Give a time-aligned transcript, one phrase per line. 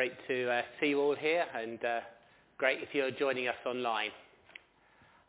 [0.00, 2.00] Great to uh, see you all here and uh,
[2.56, 4.08] great if you're joining us online.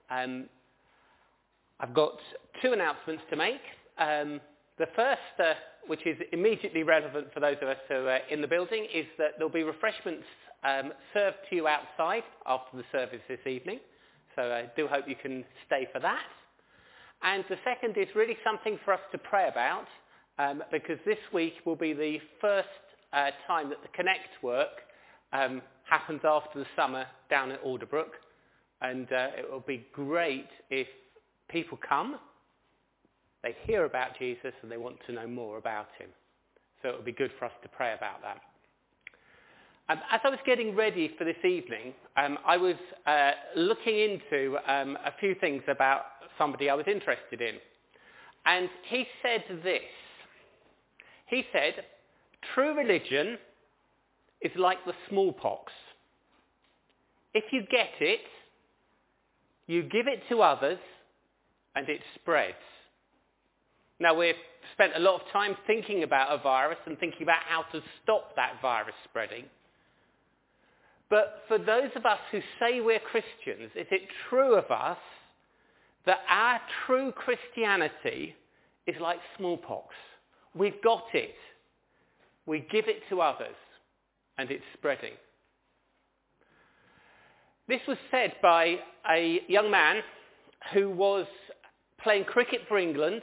[0.09, 0.45] Um,
[1.81, 2.13] I've got
[2.61, 3.59] two announcements to make.
[3.97, 4.39] Um,
[4.79, 5.55] the first, uh,
[5.87, 9.31] which is immediately relevant for those of us who are in the building, is that
[9.37, 10.23] there'll be refreshments
[10.63, 13.81] um, served to you outside after the service this evening.
[14.37, 16.31] So I do hope you can stay for that.
[17.23, 19.87] And the second is really something for us to pray about
[20.39, 22.69] um, because this week will be the first
[23.13, 24.81] uh, time that the Connect work
[25.33, 28.11] um, happens after the summer down at Alderbrook.
[28.81, 30.87] And uh, it will be great if
[31.49, 32.17] people come,
[33.43, 36.09] they hear about Jesus and they want to know more about him.
[36.81, 38.41] So it would be good for us to pray about that.
[39.89, 44.57] Um, as I was getting ready for this evening, um, I was uh, looking into
[44.67, 46.03] um, a few things about
[46.37, 47.55] somebody I was interested in.
[48.45, 49.81] And he said this.
[51.27, 51.83] He said,
[52.53, 53.37] true religion
[54.41, 55.71] is like the smallpox.
[57.33, 58.21] If you get it,
[59.67, 60.79] you give it to others
[61.75, 62.55] and it spreads.
[63.99, 64.35] Now we've
[64.73, 68.35] spent a lot of time thinking about a virus and thinking about how to stop
[68.35, 69.45] that virus spreading.
[71.09, 74.97] But for those of us who say we're Christians, is it true of us
[76.05, 78.33] that our true Christianity
[78.87, 79.93] is like smallpox?
[80.55, 81.35] We've got it.
[82.45, 83.55] We give it to others
[84.37, 85.13] and it's spreading.
[87.67, 88.77] This was said by
[89.09, 90.01] a young man
[90.73, 91.25] who was
[92.03, 93.21] playing cricket for England,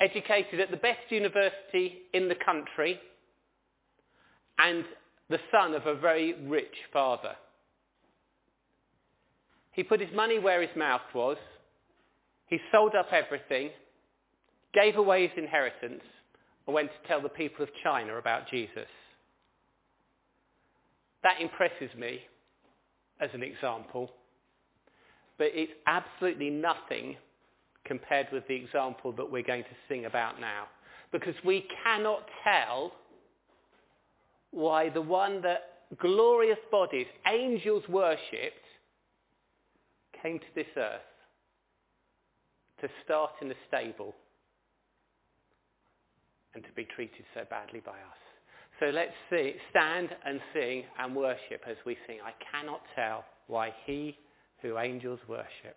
[0.00, 3.00] educated at the best university in the country,
[4.58, 4.84] and
[5.30, 7.34] the son of a very rich father.
[9.72, 11.38] He put his money where his mouth was.
[12.46, 13.70] He sold up everything,
[14.74, 16.02] gave away his inheritance,
[16.66, 18.88] and went to tell the people of China about Jesus.
[21.22, 22.20] That impresses me
[23.20, 24.10] as an example,
[25.38, 27.16] but it's absolutely nothing
[27.84, 30.64] compared with the example that we're going to sing about now.
[31.10, 32.92] Because we cannot tell
[34.50, 38.64] why the one that glorious bodies, angels worshipped,
[40.22, 41.00] came to this earth
[42.80, 44.14] to start in a stable
[46.54, 48.22] and to be treated so badly by us.
[48.80, 52.18] So let's see, stand and sing and worship as we sing.
[52.24, 54.16] I cannot tell why he
[54.60, 55.76] who angels worship.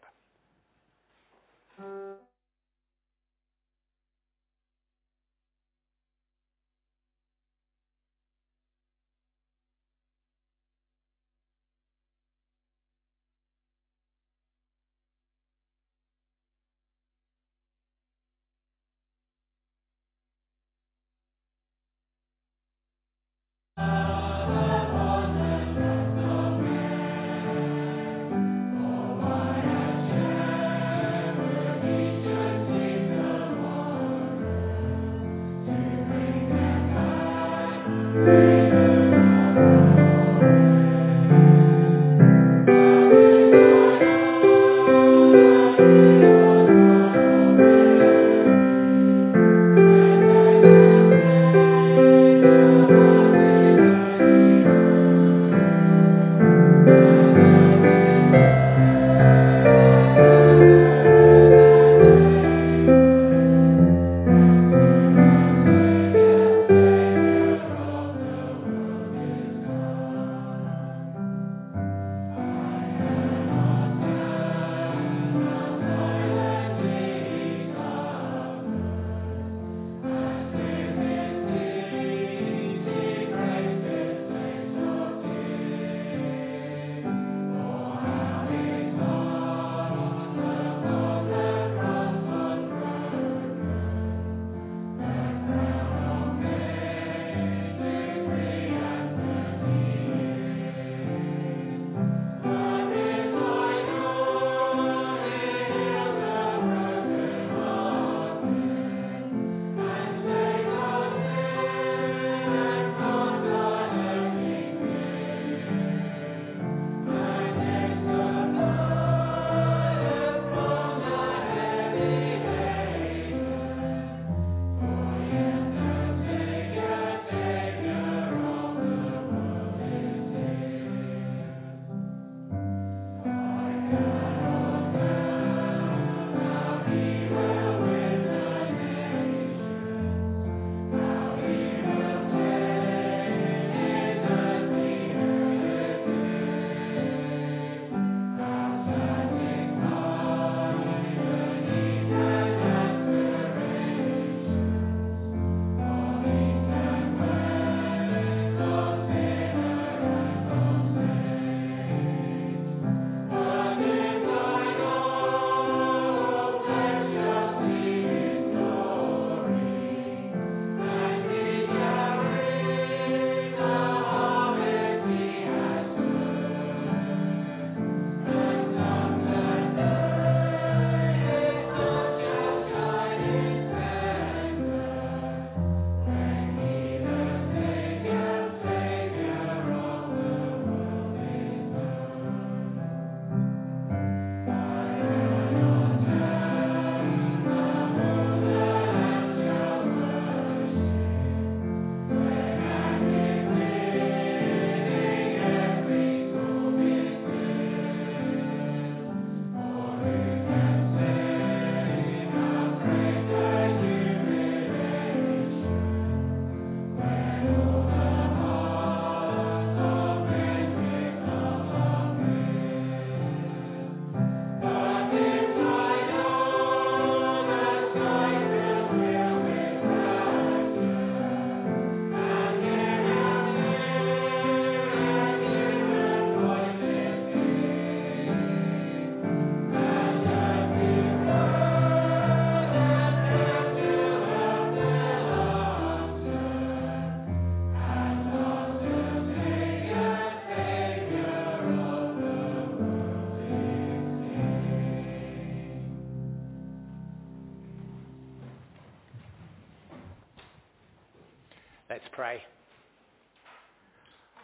[262.16, 262.42] Pray.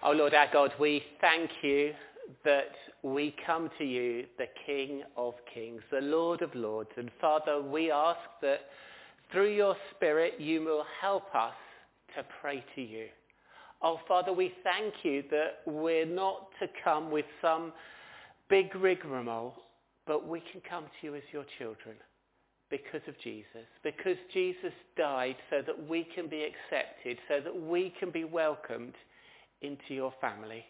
[0.03, 1.93] Oh Lord our God, we thank you
[2.43, 2.71] that
[3.01, 6.89] we come to you, the King of Kings, the Lord of Lords.
[6.97, 8.61] And Father, we ask that
[9.31, 11.53] through your Spirit you will help us
[12.17, 13.05] to pray to you.
[13.81, 17.71] Oh Father, we thank you that we're not to come with some
[18.49, 19.53] big rigmarole,
[20.05, 21.95] but we can come to you as your children
[22.71, 27.93] because of Jesus, because Jesus died so that we can be accepted, so that we
[27.99, 28.95] can be welcomed
[29.61, 30.65] into your family.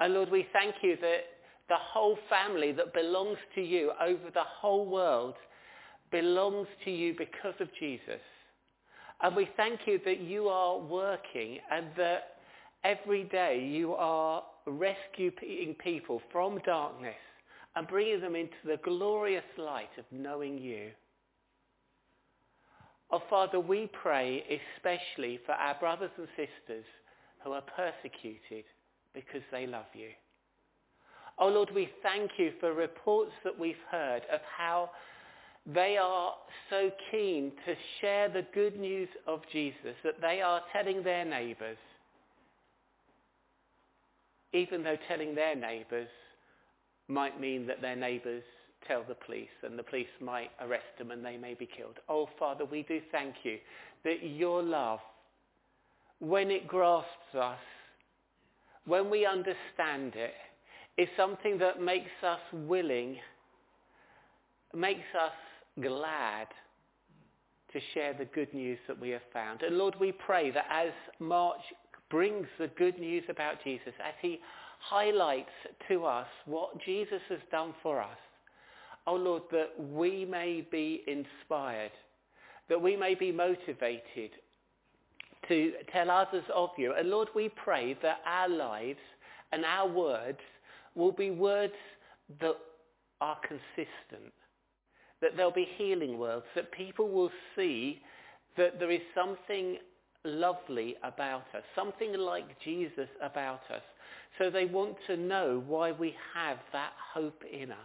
[0.00, 1.20] And Lord, we thank you that
[1.68, 5.34] the whole family that belongs to you over the whole world
[6.10, 8.20] belongs to you because of Jesus.
[9.22, 12.36] And we thank you that you are working and that
[12.84, 17.14] every day you are rescuing people from darkness
[17.76, 20.88] and bringing them into the glorious light of knowing you.
[23.10, 24.42] Oh, Father, we pray
[24.76, 26.84] especially for our brothers and sisters
[27.44, 28.64] who are persecuted
[29.14, 30.08] because they love you.
[31.38, 34.90] Oh, Lord, we thank you for reports that we've heard of how
[35.66, 36.34] they are
[36.70, 41.76] so keen to share the good news of Jesus that they are telling their neighbours,
[44.54, 46.08] even though telling their neighbours
[47.08, 48.42] might mean that their neighbours
[48.86, 51.98] tell the police and the police might arrest them and they may be killed.
[52.08, 53.58] Oh, Father, we do thank you
[54.04, 55.00] that your love,
[56.20, 57.58] when it grasps us,
[58.86, 60.34] when we understand it,
[60.96, 63.16] is something that makes us willing,
[64.74, 65.32] makes us
[65.82, 66.46] glad
[67.72, 69.62] to share the good news that we have found.
[69.62, 71.58] And Lord, we pray that as Mark
[72.10, 74.38] brings the good news about Jesus, as he
[74.88, 75.50] highlights
[75.88, 78.18] to us what Jesus has done for us.
[79.06, 81.92] Oh Lord, that we may be inspired,
[82.68, 84.30] that we may be motivated
[85.48, 86.92] to tell others of you.
[86.96, 88.98] And Lord, we pray that our lives
[89.52, 90.40] and our words
[90.94, 91.74] will be words
[92.40, 92.56] that
[93.20, 94.32] are consistent,
[95.20, 98.00] that there'll be healing words, that people will see
[98.56, 99.78] that there is something
[100.24, 103.82] lovely about us, something like Jesus about us,
[104.38, 107.78] so they want to know why we have that hope in us.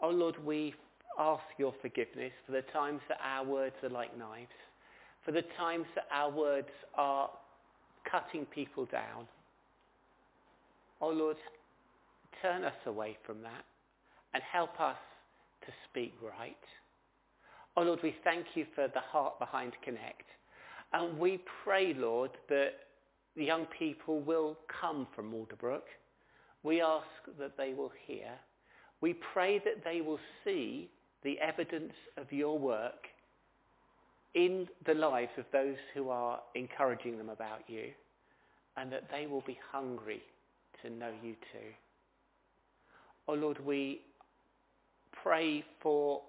[0.00, 0.74] Oh Lord, we
[1.18, 4.48] ask your forgiveness for the times that our words are like knives,
[5.24, 7.28] for the times that our words are
[8.10, 9.26] cutting people down.
[11.00, 11.36] Oh Lord,
[12.40, 13.64] turn us away from that
[14.34, 14.96] and help us
[15.66, 16.56] to speak right.
[17.76, 20.24] Oh Lord, we thank you for the heart behind Connect.
[20.92, 22.72] And we pray, Lord, that
[23.40, 25.88] the young people will come from Alderbrook.
[26.62, 27.06] We ask
[27.38, 28.28] that they will hear.
[29.00, 30.90] We pray that they will see
[31.24, 33.06] the evidence of your work
[34.34, 37.84] in the lives of those who are encouraging them about you
[38.76, 40.20] and that they will be hungry
[40.82, 41.70] to know you too.
[43.26, 44.02] Oh Lord, we
[45.22, 46.20] pray for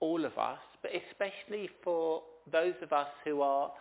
[0.00, 2.20] all of us, but especially for
[2.52, 3.72] those of us who are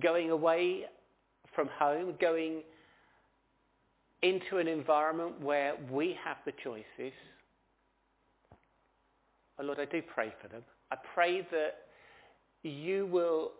[0.00, 0.86] going away
[1.54, 2.62] from home, going
[4.22, 7.12] into an environment where we have the choices.
[9.58, 10.62] Oh Lord, I do pray for them.
[10.90, 11.76] I pray that
[12.62, 13.52] you will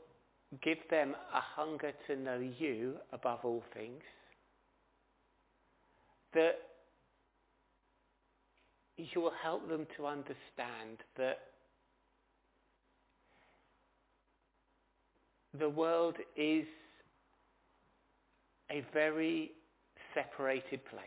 [0.63, 4.03] give them a hunger to know you above all things.
[6.33, 6.55] That
[8.97, 11.39] you will help them to understand that
[15.59, 16.65] the world is
[18.75, 19.53] a very
[20.15, 21.01] separated place.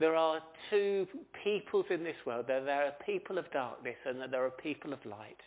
[0.00, 1.06] There are two
[1.44, 2.46] peoples in this world.
[2.48, 5.40] There, are people of darkness and there are people of light.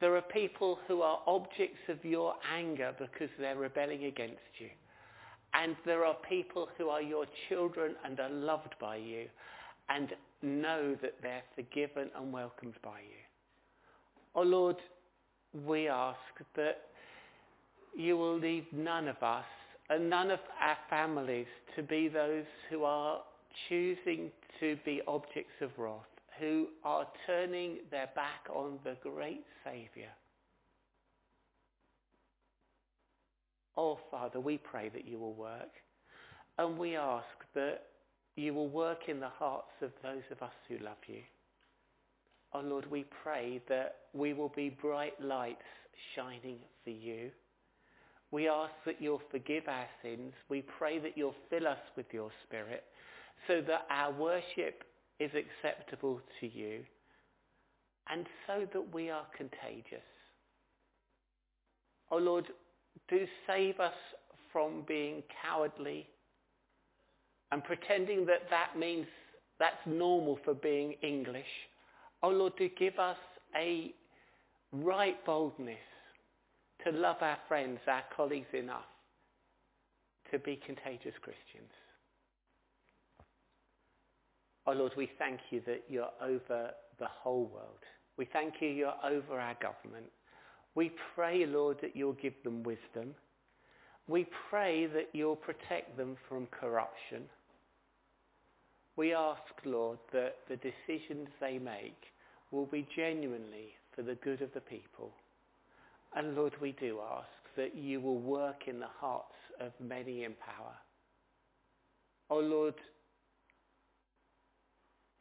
[0.00, 4.68] There are people who are objects of your anger because they're rebelling against you.
[5.54, 9.26] And there are people who are your children and are loved by you
[9.88, 10.10] and
[10.42, 13.22] know that they're forgiven and welcomed by you.
[14.34, 14.76] Oh Lord,
[15.66, 16.18] we ask
[16.56, 16.82] that
[17.96, 19.44] you will leave none of us
[19.88, 23.20] and none of our families to be those who are
[23.68, 26.04] choosing to be objects of wrath,
[26.40, 30.10] who are turning their back on the great Saviour.
[33.76, 35.70] Oh, Father, we pray that you will work.
[36.58, 37.82] And we ask that
[38.34, 41.20] you will work in the hearts of those of us who love you.
[42.54, 45.60] Oh, Lord, we pray that we will be bright lights
[46.14, 47.30] shining for you.
[48.30, 50.32] We ask that you'll forgive our sins.
[50.48, 52.84] We pray that you'll fill us with your Spirit
[53.46, 54.84] so that our worship
[55.20, 56.80] is acceptable to you
[58.10, 60.04] and so that we are contagious.
[62.10, 62.46] Oh Lord,
[63.08, 63.94] do save us
[64.52, 66.06] from being cowardly
[67.52, 69.06] and pretending that that means
[69.58, 71.44] that's normal for being English.
[72.22, 73.16] Oh Lord, do give us
[73.56, 73.94] a
[74.72, 75.78] right boldness
[76.84, 78.84] to love our friends, our colleagues enough
[80.30, 81.72] to be contagious Christians.
[84.66, 87.84] Oh Lord, we thank you that you're over the whole world.
[88.16, 90.06] We thank you you're over our government.
[90.74, 93.14] We pray, Lord, that you'll give them wisdom.
[94.08, 97.22] We pray that you'll protect them from corruption.
[98.96, 101.96] We ask, Lord, that the decisions they make
[102.50, 105.12] will be genuinely for the good of the people.
[106.16, 110.32] And Lord, we do ask that you will work in the hearts of many in
[110.32, 110.74] power.
[112.30, 112.74] Oh Lord,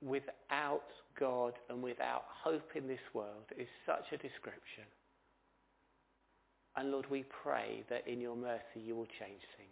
[0.01, 0.83] without
[1.19, 4.85] God and without hope in this world is such a description.
[6.77, 9.69] And Lord, we pray that in your mercy you will change things.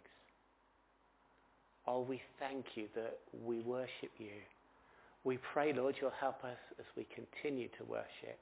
[1.86, 4.40] Oh, we thank you that we worship you.
[5.22, 8.38] We pray, Lord, you'll help us as we continue to worship.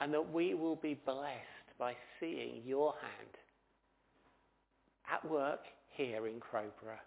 [0.00, 3.36] And that we will be blessed by seeing your hand
[5.12, 5.60] at work
[5.90, 7.00] here in Crowborough,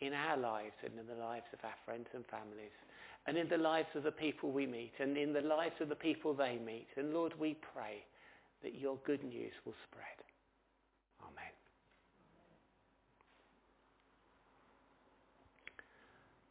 [0.00, 2.72] in our lives and in the lives of our friends and families,
[3.26, 5.94] and in the lives of the people we meet, and in the lives of the
[5.94, 6.88] people they meet.
[6.96, 8.04] And Lord, we pray
[8.62, 10.04] that your good news will spread.
[11.22, 11.52] Amen.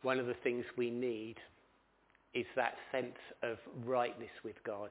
[0.01, 1.36] One of the things we need
[2.34, 4.89] is that sense of rightness with God.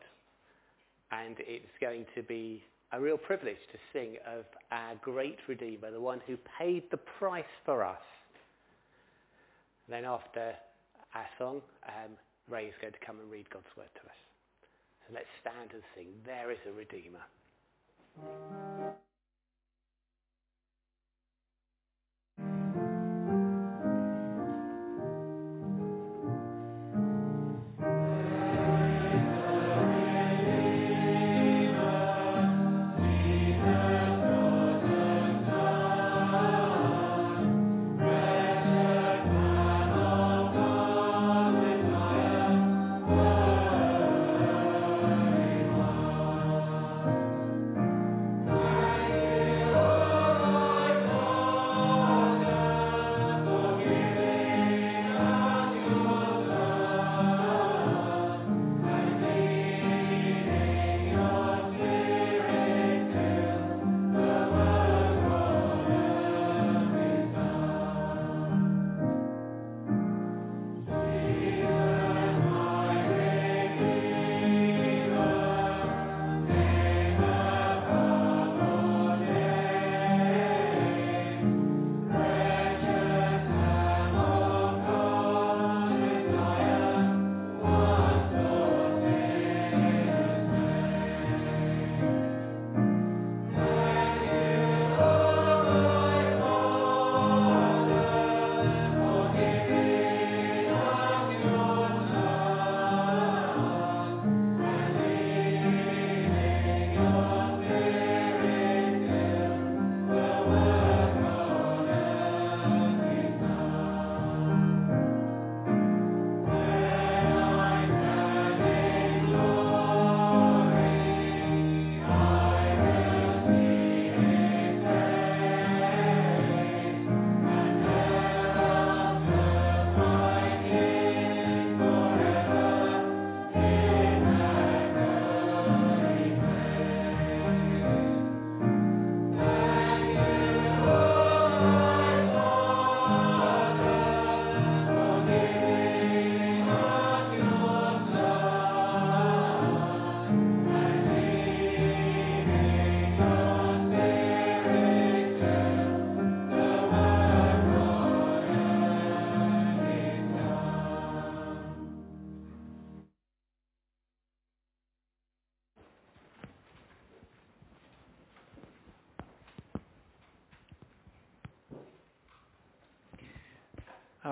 [1.12, 6.00] And it's going to be a real privilege to sing of our great Redeemer, the
[6.00, 8.00] one who paid the price for us.
[9.88, 10.54] Then after
[11.14, 12.12] our song, um,
[12.48, 14.16] Ray is going to come and read God's word to us.
[15.06, 17.22] So let's stand and sing, There is a Redeemer.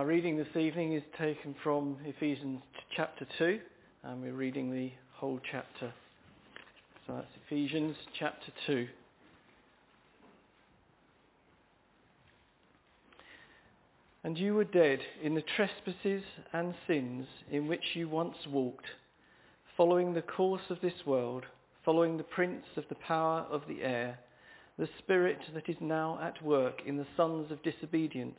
[0.01, 2.63] Our reading this evening is taken from Ephesians
[2.97, 3.61] chapter 2,
[4.05, 5.93] and we're reading the whole chapter.
[7.07, 8.89] So that's Ephesians chapter 2.
[14.25, 16.23] And you were dead in the trespasses
[16.55, 18.87] and sins in which you once walked,
[19.77, 21.45] following the course of this world,
[21.85, 24.19] following the prince of the power of the air,
[24.79, 28.39] the spirit that is now at work in the sons of disobedience,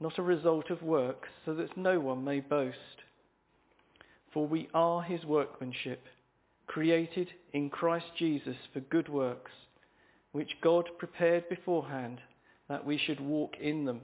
[0.00, 2.76] not a result of works, so that no one may boast.
[4.32, 6.02] For we are his workmanship,
[6.66, 9.50] created in Christ Jesus for good works,
[10.32, 12.18] which God prepared beforehand
[12.68, 14.00] that we should walk in them.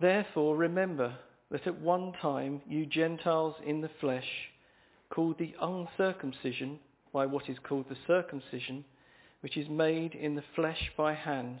[0.00, 1.14] Therefore remember
[1.50, 4.28] that at one time you Gentiles in the flesh,
[5.10, 6.78] called the uncircumcision
[7.12, 8.84] by what is called the circumcision,
[9.40, 11.60] which is made in the flesh by hands.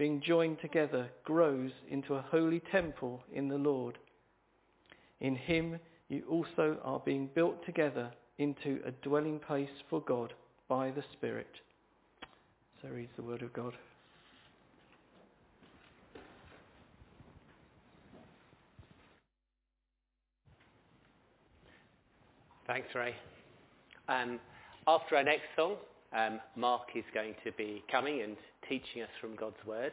[0.00, 3.98] being joined together, grows into a holy temple in the Lord.
[5.20, 10.32] In him you also are being built together into a dwelling place for God
[10.70, 11.50] by the Spirit.
[12.80, 13.74] So reads the word of God.
[22.66, 23.14] Thanks, Ray.
[24.08, 24.40] Um,
[24.86, 25.76] after our next song,
[26.16, 28.36] um, Mark is going to be coming and
[28.68, 29.92] teaching us from God's Word.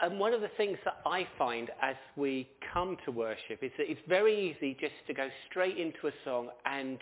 [0.00, 3.90] And one of the things that I find as we come to worship is that
[3.90, 6.98] it's very easy just to go straight into a song and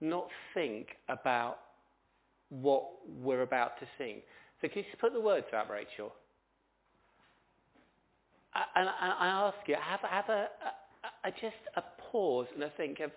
[0.00, 1.58] not think about
[2.50, 2.84] what
[3.20, 4.20] we're about to sing.
[4.60, 6.12] So can you just put the words out, Rachel?
[8.76, 10.48] And I ask you, have, have a,
[11.24, 13.10] a, a, just a pause and a think of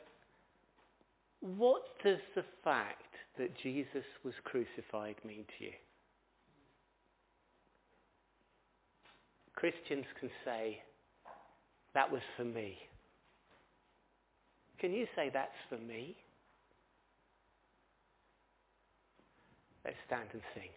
[1.45, 3.03] what does the fact
[3.38, 5.71] that Jesus was crucified mean to you?
[9.53, 10.81] Christians can say,
[11.93, 12.79] that was for me.
[14.79, 16.15] Can you say that's for me?
[19.86, 20.69] Let's stand and sing.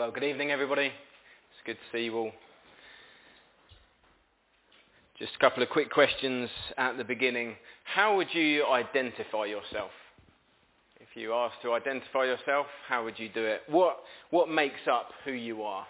[0.00, 0.86] Well, good evening, everybody.
[0.86, 2.32] It's good to see you all.
[5.18, 7.54] Just a couple of quick questions at the beginning.
[7.84, 9.90] How would you identify yourself?
[10.98, 13.60] If you asked to identify yourself, how would you do it?
[13.68, 13.98] What,
[14.30, 15.86] what makes up who you are?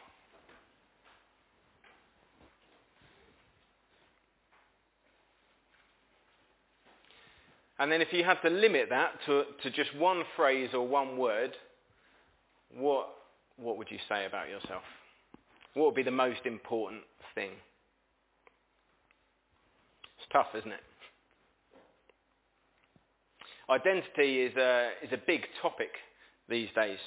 [7.79, 11.17] And then if you had to limit that to, to just one phrase or one
[11.17, 11.53] word,
[12.77, 13.11] what,
[13.61, 14.83] what would you say about yourself?
[15.75, 17.03] What would be the most important
[17.35, 17.51] thing?
[20.19, 20.81] It's tough, isn't it?
[23.69, 25.91] Identity is a, is a big topic
[26.49, 26.99] these days.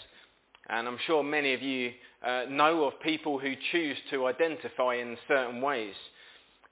[0.70, 1.92] And I'm sure many of you
[2.26, 5.94] uh, know of people who choose to identify in certain ways.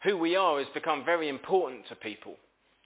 [0.04, 2.36] Who we are has become very important to people.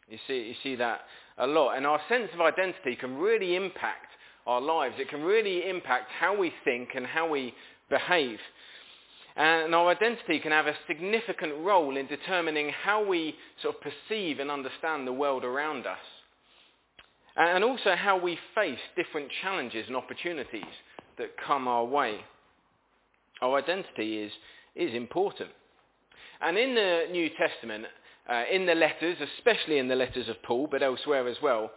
[0.10, 1.02] You see, you see that
[1.38, 1.76] a lot.
[1.76, 4.08] And our sense of identity can really impact
[4.46, 4.96] our lives.
[4.98, 7.54] It can really impact how we think and how we
[7.90, 8.40] behave.
[9.36, 14.40] And our identity can have a significant role in determining how we sort of perceive
[14.40, 15.98] and understand the world around us.
[17.36, 20.64] And also how we face different challenges and opportunities
[21.18, 22.20] that come our way.
[23.42, 24.32] Our identity is,
[24.74, 25.50] is important.
[26.42, 27.86] And in the New Testament,
[28.30, 31.72] uh, in the letters, especially in the letters of Paul, but elsewhere as well,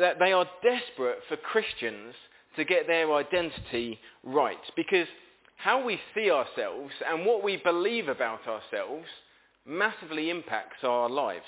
[0.00, 2.14] that they are desperate for Christians
[2.56, 4.58] to get their identity right.
[4.76, 5.06] Because
[5.56, 9.06] how we see ourselves and what we believe about ourselves
[9.66, 11.46] massively impacts our lives.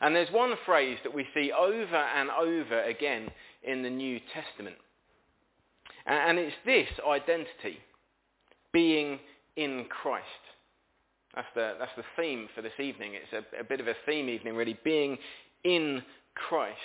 [0.00, 3.28] And there's one phrase that we see over and over again
[3.62, 4.76] in the New Testament.
[6.06, 7.78] And it's this identity,
[8.72, 9.20] being
[9.56, 10.26] in Christ.
[11.34, 13.12] That's the, that's the theme for this evening.
[13.14, 15.18] It's a, a bit of a theme evening, really, being
[15.64, 16.02] in
[16.34, 16.76] Christ.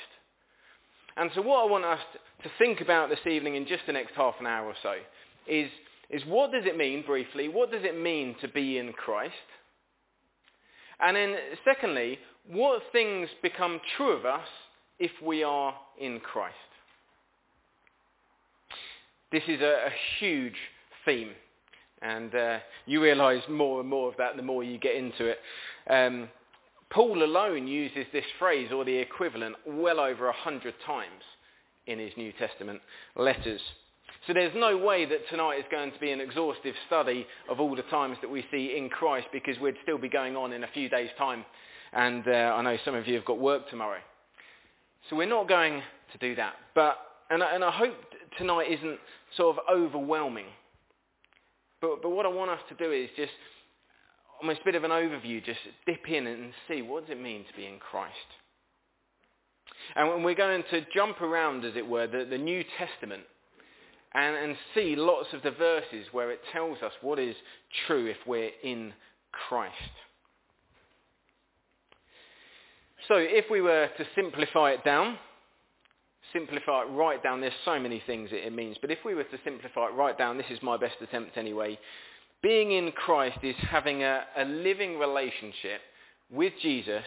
[1.17, 1.99] And so what I want us
[2.43, 4.93] to think about this evening in just the next half an hour or so
[5.47, 5.69] is,
[6.09, 9.33] is what does it mean, briefly, what does it mean to be in Christ?
[10.99, 14.47] And then secondly, what things become true of us
[14.99, 16.55] if we are in Christ?
[19.31, 20.55] This is a, a huge
[21.03, 21.31] theme.
[22.01, 25.39] And uh, you realise more and more of that the more you get into it.
[25.89, 26.29] Um,
[26.89, 31.23] Paul alone uses this phrase or the equivalent well over a hundred times
[31.85, 32.81] in his New Testament
[33.15, 33.61] letters.
[34.25, 37.75] So there's no way that tonight is going to be an exhaustive study of all
[37.75, 40.67] the times that we see in Christ because we'd still be going on in a
[40.73, 41.45] few days' time.
[41.93, 43.99] And uh, I know some of you have got work tomorrow.
[45.09, 46.55] So we're not going to do that.
[46.75, 46.97] But,
[47.29, 47.95] and, and I hope
[48.37, 48.99] tonight isn't
[49.35, 50.47] sort of overwhelming.
[51.79, 53.31] But, but what I want us to do is just
[54.41, 57.45] almost a bit of an overview, just dip in and see what does it mean
[57.45, 58.13] to be in Christ.
[59.95, 63.23] And we're going to jump around, as it were, the, the New Testament
[64.13, 67.35] and, and see lots of the verses where it tells us what is
[67.85, 68.93] true if we're in
[69.47, 69.73] Christ.
[73.07, 75.17] So if we were to simplify it down,
[76.33, 79.37] simplify it right down, there's so many things it means, but if we were to
[79.45, 81.77] simplify it right down, this is my best attempt anyway,
[82.41, 85.81] being in Christ is having a, a living relationship
[86.29, 87.03] with Jesus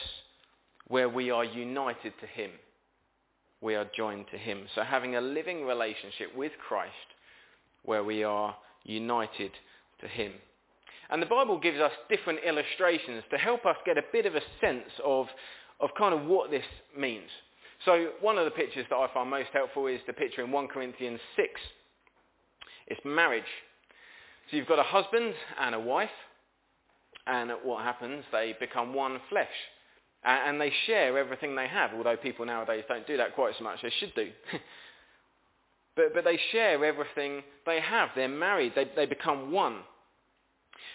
[0.88, 2.50] where we are united to him.
[3.60, 4.66] We are joined to him.
[4.74, 6.94] So having a living relationship with Christ
[7.84, 9.52] where we are united
[10.00, 10.32] to him.
[11.10, 14.40] And the Bible gives us different illustrations to help us get a bit of a
[14.60, 15.26] sense of,
[15.80, 16.64] of kind of what this
[16.96, 17.28] means.
[17.84, 20.68] So one of the pictures that I find most helpful is the picture in 1
[20.68, 21.48] Corinthians 6.
[22.88, 23.42] It's marriage.
[24.50, 26.10] So you've got a husband and a wife,
[27.26, 28.24] and what happens?
[28.32, 29.48] They become one flesh.
[30.24, 33.80] And they share everything they have, although people nowadays don't do that quite so much.
[33.82, 34.30] They should do.
[35.96, 38.10] but, but they share everything they have.
[38.14, 38.72] They're married.
[38.74, 39.78] They, they become one.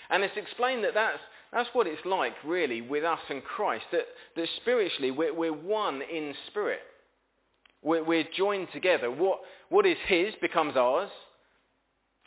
[0.10, 1.20] And it's explained that that's,
[1.52, 6.02] that's what it's like, really, with us and Christ, that, that spiritually we're, we're one
[6.02, 6.82] in spirit.
[7.82, 9.10] We're, we're joined together.
[9.10, 9.40] What,
[9.70, 11.10] what is his becomes ours,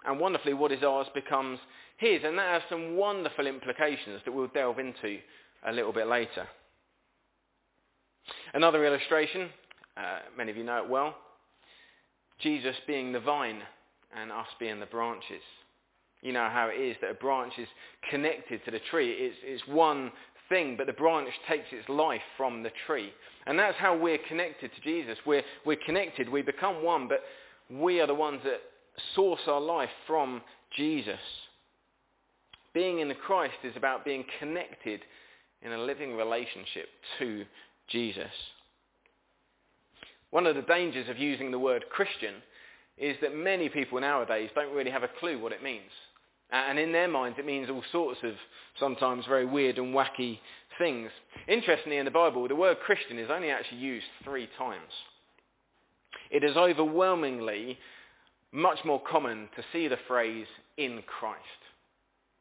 [0.06, 1.58] and wonderfully, what is ours becomes
[1.96, 2.22] his.
[2.24, 5.18] And that has some wonderful implications that we'll delve into
[5.66, 6.46] a little bit later.
[8.54, 9.48] Another illustration,
[9.96, 11.14] uh, many of you know it well,
[12.40, 13.62] Jesus being the vine
[14.16, 15.42] and us being the branches.
[16.22, 17.68] You know how it is that a branch is
[18.10, 19.12] connected to the tree.
[19.12, 20.10] It's, it's one
[20.48, 23.12] thing, but the branch takes its life from the tree.
[23.46, 25.18] And that's how we're connected to Jesus.
[25.26, 27.22] We're, we're connected, we become one, but
[27.70, 28.60] we are the ones that
[29.14, 30.42] source our life from
[30.76, 31.20] Jesus.
[32.74, 35.00] Being in the Christ is about being connected
[35.62, 37.44] in a living relationship to
[37.88, 38.30] Jesus.
[40.30, 42.34] One of the dangers of using the word Christian
[42.98, 45.90] is that many people nowadays don't really have a clue what it means.
[46.50, 48.32] And in their minds, it means all sorts of
[48.78, 50.38] sometimes very weird and wacky
[50.78, 51.10] things.
[51.46, 54.92] Interestingly, in the Bible, the word Christian is only actually used three times.
[56.30, 57.78] It is overwhelmingly
[58.52, 61.42] much more common to see the phrase in Christ.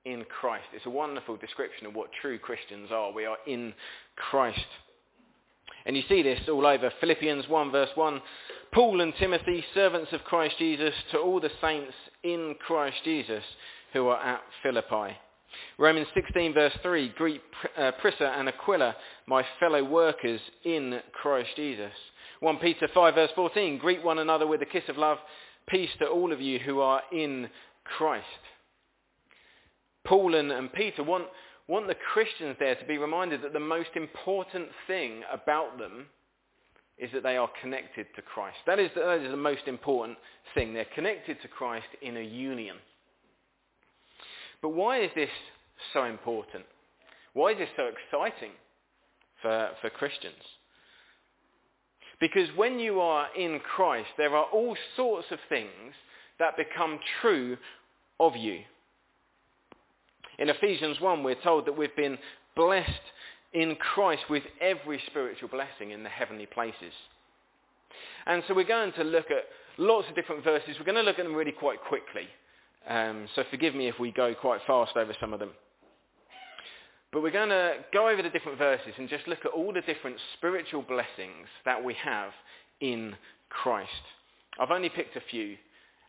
[0.06, 0.66] In Christ.
[0.74, 3.12] It's a wonderful description of what true Christians are.
[3.12, 3.74] We are in
[4.16, 4.66] Christ.
[5.86, 8.22] And you see this all over Philippians 1 verse 1.
[8.74, 11.94] Paul and Timothy, servants of Christ Jesus, to all the saints
[12.24, 13.44] in Christ Jesus
[13.94, 15.16] who are at Philippi.
[15.78, 17.42] Romans 16 verse 3, greet
[17.78, 18.96] uh, Prisca and Aquila,
[19.28, 21.94] my fellow workers in Christ Jesus.
[22.42, 25.18] 1 Peter 5 verse 14, greet one another with a kiss of love,
[25.68, 27.50] peace to all of you who are in
[27.84, 28.26] Christ.
[30.06, 31.26] Paul and, and Peter want,
[31.68, 36.08] want the Christians there to be reminded that the most important thing about them
[36.98, 38.58] is that they are connected to Christ.
[38.66, 40.18] That is, that is the most important
[40.56, 40.74] thing.
[40.74, 42.78] They're connected to Christ in a union.
[44.62, 45.30] But why is this
[45.94, 46.64] so important?
[47.34, 48.52] Why is this so exciting
[49.42, 50.34] for, for Christians?
[52.20, 55.94] Because when you are in Christ, there are all sorts of things
[56.40, 57.58] that become true
[58.20, 58.60] of you.
[60.40, 62.18] In Ephesians 1, we're told that we've been
[62.56, 62.90] blessed
[63.54, 66.94] in Christ with every spiritual blessing in the heavenly places.
[68.26, 69.46] And so we're going to look at
[69.78, 70.76] lots of different verses.
[70.80, 72.28] We're going to look at them really quite quickly.
[72.88, 75.52] Um, so forgive me if we go quite fast over some of them.
[77.18, 79.82] But we're going to go over the different verses and just look at all the
[79.82, 82.30] different spiritual blessings that we have
[82.80, 83.16] in
[83.50, 83.90] Christ.
[84.60, 85.56] I've only picked a few,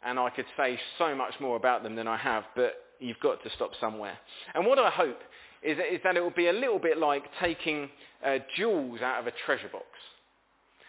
[0.04, 3.42] and I could say so much more about them than I have, but you've got
[3.42, 4.18] to stop somewhere.
[4.54, 5.18] And what I hope
[5.62, 7.88] is that, is that it will be a little bit like taking
[8.22, 9.86] uh, jewels out of a treasure box.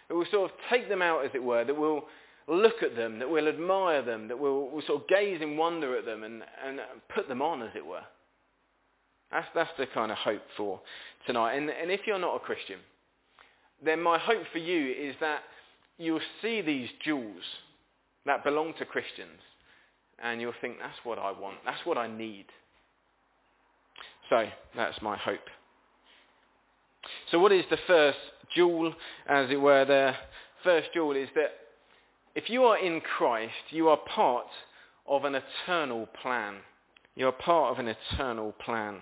[0.09, 2.03] It will sort of take them out, as it were, that we'll
[2.49, 5.97] look at them, that we'll admire them, that we'll, we'll sort of gaze in wonder
[5.97, 8.03] at them and, and put them on, as it were.
[9.31, 10.81] That's, that's the kind of hope for
[11.27, 11.55] tonight.
[11.55, 12.79] And, and if you're not a Christian,
[13.83, 15.41] then my hope for you is that
[15.97, 17.43] you'll see these jewels
[18.25, 19.39] that belong to Christians
[20.21, 21.57] and you'll think, that's what I want.
[21.65, 22.45] That's what I need.
[24.29, 25.39] So that's my hope.
[27.31, 28.17] So what is the first
[28.53, 28.93] jewel,
[29.27, 29.85] as it were?
[29.85, 30.13] The
[30.63, 31.51] first jewel is that
[32.35, 34.47] if you are in Christ, you are part
[35.07, 36.57] of an eternal plan.
[37.15, 38.99] You are part of an eternal plan.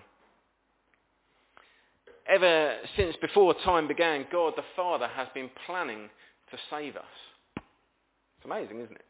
[2.27, 6.09] Ever since before time began, God the Father has been planning
[6.51, 7.03] to save us.
[7.55, 9.05] It's amazing, isn't it?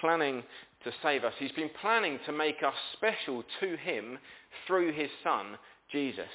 [0.00, 0.42] Planning
[0.84, 1.32] to save us.
[1.38, 4.18] He's been planning to make us special to him
[4.66, 5.58] through his Son,
[5.90, 6.28] Jesus.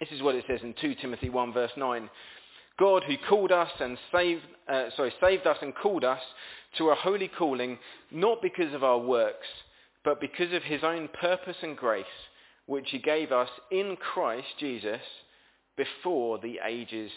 [0.00, 2.08] This is what it says in 2 Timothy 1 verse 9.
[2.78, 6.20] God who called us and saved, uh, sorry, saved us and called us
[6.78, 7.78] to a holy calling,
[8.10, 9.46] not because of our works,
[10.04, 12.04] but because of his own purpose and grace,
[12.70, 15.00] which he gave us in Christ Jesus
[15.76, 17.10] before the ages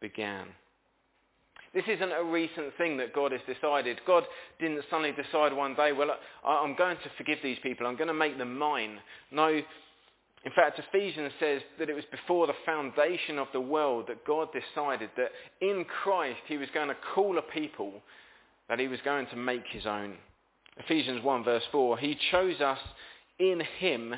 [0.00, 0.48] began.
[1.72, 4.00] This isn't a recent thing that God has decided.
[4.04, 4.24] God
[4.58, 6.10] didn't suddenly decide one day, well,
[6.44, 7.86] I'm going to forgive these people.
[7.86, 8.98] I'm going to make them mine.
[9.30, 14.26] No, in fact, Ephesians says that it was before the foundation of the world that
[14.26, 17.92] God decided that in Christ he was going to call a people
[18.68, 20.14] that he was going to make his own.
[20.78, 22.80] Ephesians 1 verse 4, he chose us
[23.38, 24.16] in him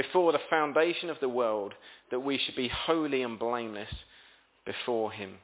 [0.00, 1.74] before the foundation of the world
[2.10, 3.92] that we should be holy and blameless
[4.64, 5.34] before him.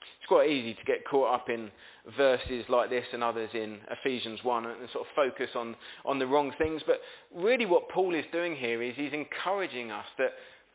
[0.00, 1.70] It's quite easy to get caught up in
[2.16, 6.26] verses like this and others in Ephesians 1 and sort of focus on, on the
[6.26, 6.80] wrong things.
[6.86, 7.00] But
[7.34, 10.30] really what Paul is doing here is he's encouraging us that,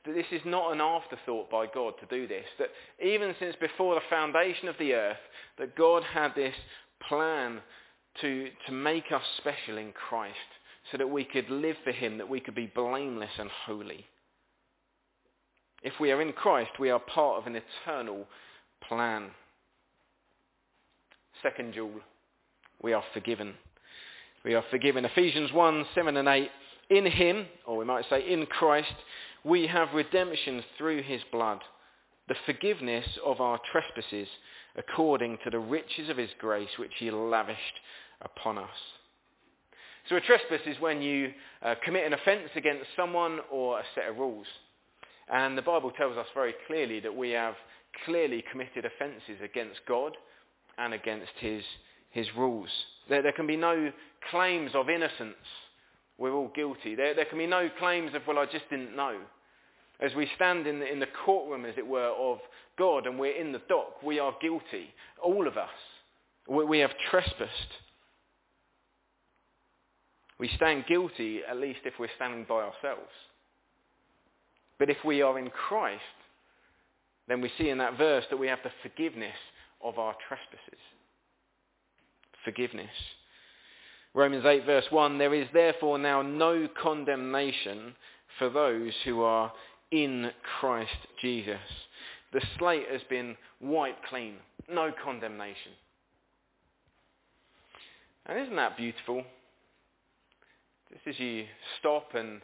[0.06, 2.46] that this is not an afterthought by God to do this.
[2.60, 2.70] That
[3.04, 5.18] even since before the foundation of the earth,
[5.58, 6.56] that God had this
[7.08, 7.62] plan
[8.22, 10.36] to, to make us special in Christ
[10.92, 14.06] so that we could live for him, that we could be blameless and holy.
[15.84, 18.26] If we are in Christ, we are part of an eternal
[18.88, 19.30] plan.
[21.44, 22.02] Second jewel,
[22.82, 23.54] we are forgiven.
[24.44, 25.06] We are forgiven.
[25.06, 26.50] Ephesians 1, 7 and 8.
[26.90, 28.94] In him, or we might say in Christ,
[29.44, 31.60] we have redemption through his blood,
[32.28, 34.28] the forgiveness of our trespasses
[34.78, 37.80] according to the riches of his grace which he lavished
[38.22, 38.70] upon us.
[40.10, 44.10] So a trespass is when you uh, commit an offence against someone or a set
[44.10, 44.48] of rules.
[45.30, 47.56] And the Bible tells us very clearly that we have
[48.06, 50.16] clearly committed offences against God
[50.78, 51.62] and against his,
[52.12, 52.70] his rules.
[53.10, 53.92] There, there can be no
[54.32, 55.36] claims of innocence.
[56.18, 56.96] We're all guilty.
[56.96, 59.18] There, there can be no claims of, well, I just didn't know.
[60.00, 62.40] As we stand in the, in the courtroom, as it were, of
[62.78, 64.94] God and we're in the dock, we are guilty.
[65.22, 65.70] All of us.
[66.48, 67.52] We, we have trespassed.
[70.40, 73.12] We stand guilty, at least if we're standing by ourselves.
[74.80, 76.02] But if we are in Christ,
[77.28, 79.36] then we see in that verse that we have the forgiveness
[79.84, 80.80] of our trespasses.
[82.46, 82.90] Forgiveness.
[84.14, 87.96] Romans 8 verse 1, there is therefore now no condemnation
[88.40, 89.52] for those who are
[89.92, 91.60] in Christ Jesus.
[92.34, 94.36] The slate has been wiped clean.
[94.70, 95.72] No condemnation.
[98.26, 99.24] And isn't that beautiful?
[100.94, 101.46] Just as you
[101.80, 102.42] stop and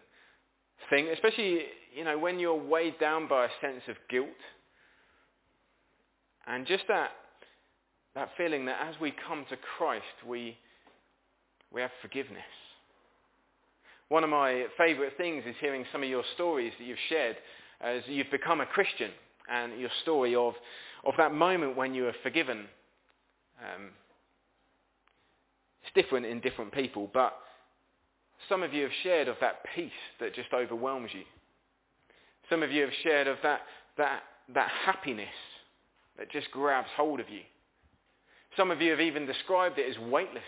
[0.89, 1.61] think, especially,
[1.95, 4.27] you know, when you're weighed down by a sense of guilt,
[6.45, 7.11] and just that,
[8.15, 10.57] that feeling that as we come to Christ, we,
[11.71, 12.41] we have forgiveness.
[14.09, 17.37] One of my favourite things is hearing some of your stories that you've shared
[17.81, 19.11] as you've become a Christian
[19.49, 20.53] and your story of,
[21.05, 22.65] of that moment when you were forgiven.
[23.59, 23.89] Um,
[25.81, 27.33] it's different in different people, but
[28.49, 31.23] some of you have shared of that peace that just overwhelms you.
[32.49, 33.61] Some of you have shared of that,
[33.97, 34.23] that,
[34.53, 35.27] that happiness
[36.17, 37.41] that just grabs hold of you.
[38.57, 40.43] Some of you have even described it as weightlessness.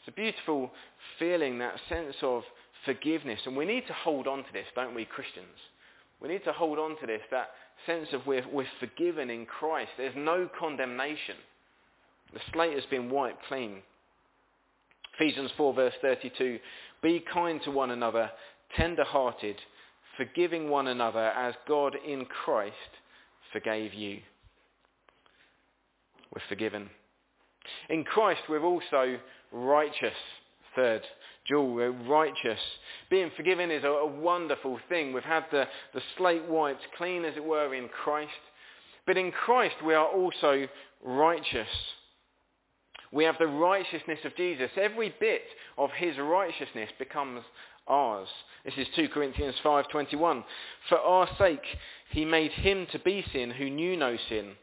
[0.00, 0.70] It's a beautiful
[1.18, 2.42] feeling, that sense of
[2.84, 3.40] forgiveness.
[3.46, 5.46] And we need to hold on to this, don't we, Christians?
[6.20, 7.50] We need to hold on to this, that
[7.86, 9.90] sense of we're, we're forgiven in Christ.
[9.96, 11.36] There's no condemnation.
[12.32, 13.78] The slate has been wiped clean.
[15.18, 16.58] Ephesians 4 verse 32,
[17.02, 18.30] be kind to one another,
[18.76, 19.56] tender-hearted,
[20.16, 22.74] forgiving one another as God in Christ
[23.52, 24.18] forgave you.
[26.34, 26.90] We're forgiven.
[27.88, 29.18] In Christ we're also
[29.52, 30.14] righteous.
[30.74, 31.02] Third,
[31.46, 32.60] Jewel, we're righteous.
[33.08, 35.12] Being forgiven is a, a wonderful thing.
[35.12, 38.30] We've had the, the slate wiped clean, as it were, in Christ.
[39.06, 40.66] But in Christ we are also
[41.02, 41.68] righteous.
[43.12, 44.70] We have the righteousness of Jesus.
[44.76, 45.42] Every bit
[45.78, 47.42] of his righteousness becomes
[47.86, 48.28] ours.
[48.64, 50.44] This is 2 Corinthians 5:21.
[50.88, 51.64] For our sake
[52.10, 54.56] he made him to be sin who knew no sin,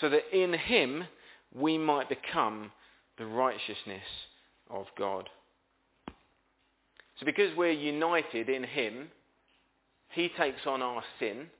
[0.00, 1.06] so that in him
[1.54, 2.72] we might become
[3.18, 4.06] the righteousness
[4.70, 5.28] of God.
[7.18, 9.10] So because we're united in him,
[10.08, 11.50] he takes on our sin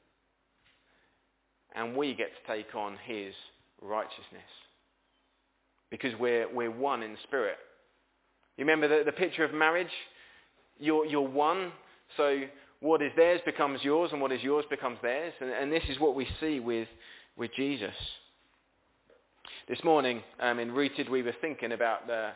[1.75, 3.35] and we get to take on his
[3.81, 4.43] righteousness.
[5.93, 7.59] Because we're, we're one in spirit.
[8.57, 9.93] You remember the, the picture of marriage?
[10.81, 11.71] You're, you're one,
[12.17, 12.41] so
[12.81, 15.35] what is theirs becomes yours and what is yours becomes theirs.
[15.41, 16.89] And, and this is what we see with,
[17.37, 17.95] with Jesus.
[19.69, 22.31] This morning um, in Rooted we were thinking about the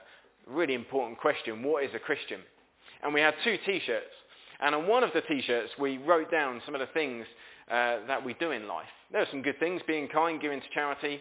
[0.47, 2.41] really important question, what is a Christian?
[3.03, 4.05] And we had two t-shirts.
[4.61, 7.27] And on one of the t-shirts we wrote down some of the things
[7.71, 8.87] uh, that we do in life.
[9.11, 11.21] There are some good things, being kind, giving to charity.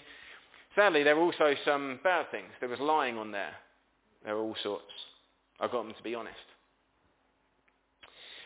[0.75, 2.49] Sadly, there were also some bad things.
[2.59, 3.53] There was lying on there.
[4.25, 4.83] There were all sorts.
[5.59, 6.35] I got them to be honest.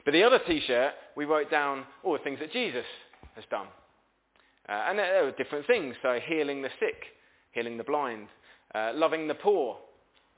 [0.05, 2.86] But the other t-shirt, we wrote down all the things that Jesus
[3.36, 3.67] has done.
[4.67, 5.95] Uh, and there were different things.
[6.01, 7.03] So healing the sick,
[7.51, 8.27] healing the blind,
[8.75, 9.77] uh, loving the poor,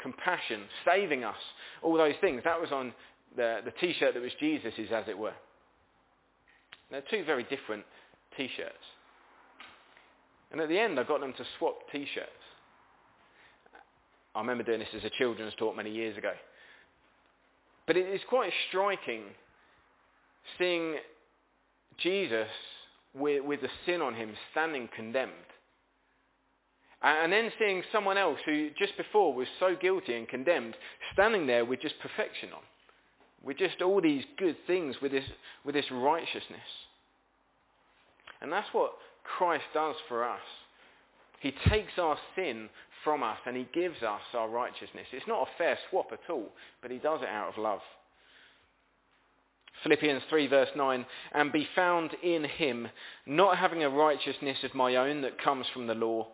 [0.01, 1.35] compassion, saving us,
[1.83, 2.41] all those things.
[2.45, 2.93] That was on
[3.35, 5.33] the, the t-shirt that was Jesus's, as it were.
[6.89, 7.83] They're two very different
[8.37, 8.75] t-shirts.
[10.52, 12.30] And at the end, I got them to swap t-shirts.
[14.36, 16.32] I remember doing this as a children's talk many years ago.
[17.88, 19.24] But it is quite striking
[20.58, 20.95] seeing
[21.97, 22.47] Jesus
[23.14, 25.34] with, with the sin on him standing condemned.
[27.04, 30.76] And then seeing someone else who just before was so guilty and condemned,
[31.14, 32.62] standing there with just perfection on.
[33.43, 35.26] With just all these good things, with this,
[35.66, 36.62] with this righteousness.
[38.39, 38.93] And that's what
[39.24, 40.41] Christ does for us.
[41.39, 42.69] He takes our sin
[43.03, 45.07] from us and he gives us our righteousness.
[45.11, 46.49] It's not a fair swap at all,
[46.82, 47.82] but he does it out of love.
[49.84, 52.88] Philippians 3 verse 9, and be found in him,
[53.26, 56.28] not having a righteousness of my own that comes from the law,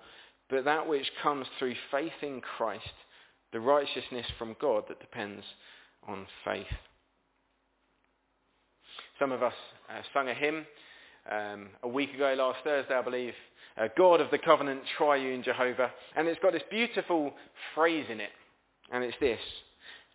[0.49, 2.83] but that which comes through faith in Christ,
[3.53, 5.45] the righteousness from God that depends
[6.05, 6.65] on faith.
[9.19, 9.53] Some of us
[9.89, 10.65] uh, sung a hymn
[11.31, 13.33] um, a week ago, last Thursday, I believe,
[13.77, 17.33] uh, God of the covenant, triune Jehovah, and it's got this beautiful
[17.75, 18.31] phrase in it,
[18.91, 19.39] and it's this,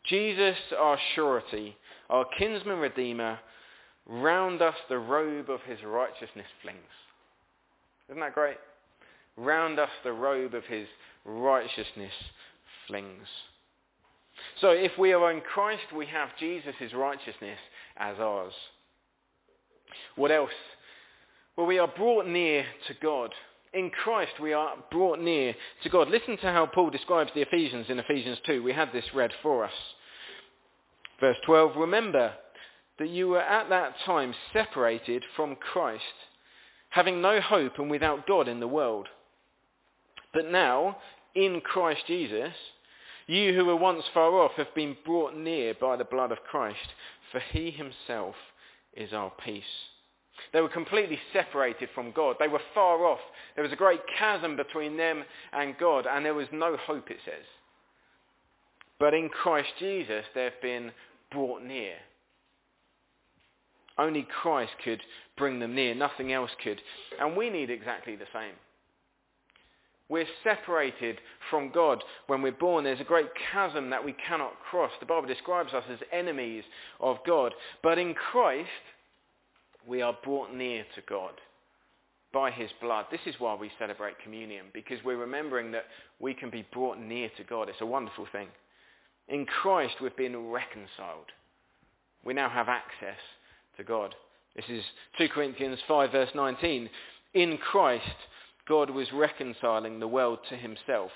[0.08, 1.76] Jesus our surety,
[2.10, 3.38] our kinsman redeemer,
[4.06, 6.78] round us the robe of his righteousness flings.
[8.08, 8.56] Isn't that great?
[9.36, 10.86] round us the robe of his
[11.24, 12.12] righteousness
[12.86, 13.26] flings.
[14.60, 17.58] So if we are in Christ, we have Jesus' righteousness
[17.96, 18.52] as ours.
[20.16, 20.50] What else?
[21.56, 23.32] Well, we are brought near to God
[23.74, 26.08] In Christ we are brought near to God.
[26.08, 28.62] Listen to how Paul describes the Ephesians in Ephesians 2.
[28.62, 29.72] We had this read for us.
[31.20, 32.32] Verse 12, remember
[32.98, 36.02] that you were at that time separated from Christ,
[36.90, 39.08] having no hope and without God in the world.
[40.34, 40.98] But now,
[41.34, 42.52] in Christ Jesus,
[43.26, 46.88] you who were once far off have been brought near by the blood of Christ,
[47.30, 48.34] for he himself
[48.94, 49.64] is our peace.
[50.52, 52.36] They were completely separated from God.
[52.38, 53.20] They were far off.
[53.54, 57.18] There was a great chasm between them and God, and there was no hope, it
[57.24, 57.44] says.
[58.98, 60.92] But in Christ Jesus, they've been
[61.30, 61.94] brought near.
[63.98, 65.00] Only Christ could
[65.36, 65.94] bring them near.
[65.94, 66.80] Nothing else could.
[67.20, 68.54] And we need exactly the same.
[70.08, 71.18] We're separated
[71.50, 72.84] from God when we're born.
[72.84, 74.90] There's a great chasm that we cannot cross.
[75.00, 76.64] The Bible describes us as enemies
[77.00, 77.54] of God.
[77.82, 78.68] But in Christ,
[79.86, 81.32] we are brought near to God
[82.32, 83.06] by his blood.
[83.10, 85.84] This is why we celebrate communion, because we're remembering that
[86.18, 87.68] we can be brought near to God.
[87.68, 88.48] It's a wonderful thing.
[89.28, 91.30] In Christ, we've been reconciled.
[92.24, 93.18] We now have access
[93.76, 94.14] to God.
[94.56, 94.84] This is
[95.18, 96.88] 2 Corinthians 5 verse 19.
[97.34, 98.04] In Christ,
[98.68, 101.10] God was reconciling the world to himself,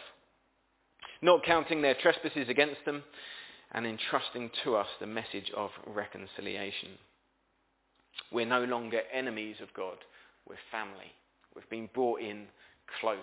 [1.23, 3.03] not counting their trespasses against them,
[3.73, 6.91] and entrusting to us the message of reconciliation.
[8.33, 9.97] We're no longer enemies of God.
[10.49, 11.13] We're family.
[11.55, 12.47] We've been brought in
[13.01, 13.19] close.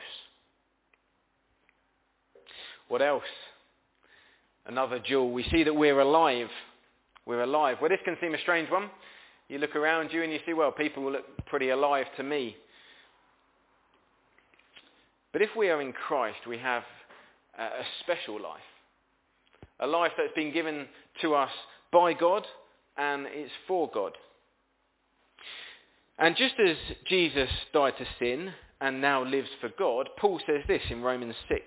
[2.87, 3.23] What else?
[4.65, 5.31] Another jewel.
[5.31, 6.49] We see that we're alive.
[7.25, 7.77] We're alive.
[7.81, 8.89] Well, this can seem a strange one.
[9.49, 12.55] You look around you and you see, well, people look pretty alive to me.
[15.31, 16.83] But if we are in Christ, we have
[17.57, 18.61] a special life.
[19.79, 20.85] A life that's been given
[21.21, 21.51] to us
[21.91, 22.45] by God
[22.97, 24.13] and it's for God.
[26.20, 30.82] And just as Jesus died to sin and now lives for God, Paul says this
[30.89, 31.61] in Romans 6.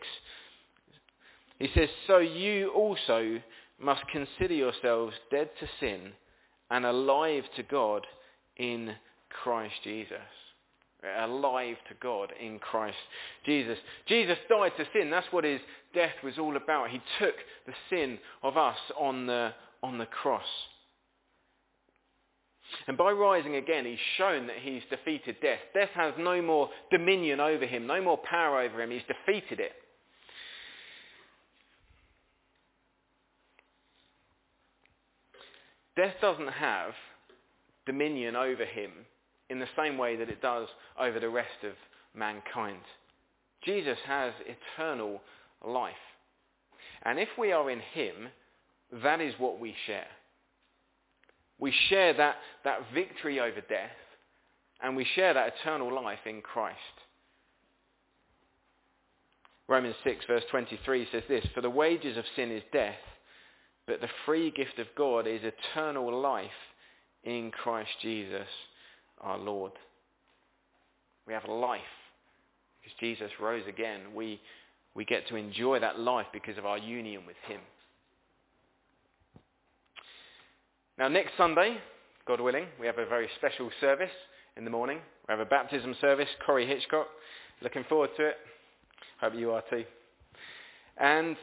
[1.58, 3.40] He says, So you also
[3.80, 6.12] must consider yourselves dead to sin
[6.70, 8.06] and alive to God
[8.56, 8.94] in
[9.30, 10.16] Christ Jesus.
[11.18, 12.96] Alive to God in Christ
[13.44, 13.78] Jesus.
[14.06, 15.10] Jesus died to sin.
[15.10, 15.60] That's what his
[15.94, 16.90] death was all about.
[16.90, 17.34] He took
[17.66, 20.42] the sin of us on the, on the cross.
[22.88, 25.60] And by rising again, he's shown that he's defeated death.
[25.74, 28.90] Death has no more dominion over him, no more power over him.
[28.90, 29.72] He's defeated it.
[35.96, 36.92] Death doesn't have
[37.86, 38.90] dominion over him
[39.48, 40.68] in the same way that it does
[41.00, 41.72] over the rest of
[42.14, 42.82] mankind.
[43.64, 45.22] Jesus has eternal
[45.64, 45.94] life.
[47.04, 48.14] And if we are in him,
[49.02, 50.06] that is what we share.
[51.58, 53.90] We share that, that victory over death,
[54.82, 56.76] and we share that eternal life in Christ.
[59.68, 62.94] Romans 6 verse 23 says this, For the wages of sin is death,
[63.86, 66.50] but the free gift of God is eternal life
[67.24, 68.46] in Christ Jesus
[69.20, 69.72] our Lord.
[71.26, 71.80] We have life
[72.78, 74.14] because Jesus rose again.
[74.14, 74.40] We,
[74.94, 77.60] we get to enjoy that life because of our union with him.
[80.98, 81.76] Now next Sunday,
[82.26, 84.10] God willing, we have a very special service
[84.56, 84.98] in the morning.
[85.28, 87.08] We have a baptism service, Corrie Hitchcock.
[87.60, 88.36] Looking forward to it.
[89.20, 89.84] Hope you are too.
[90.96, 91.36] And,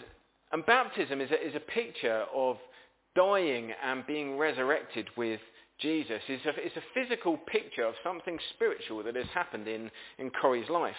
[0.52, 2.58] and baptism is a, is a picture of
[3.16, 5.40] dying and being resurrected with
[5.80, 6.22] Jesus.
[6.28, 10.70] It's a, it's a physical picture of something spiritual that has happened in, in Corrie's
[10.70, 10.96] life.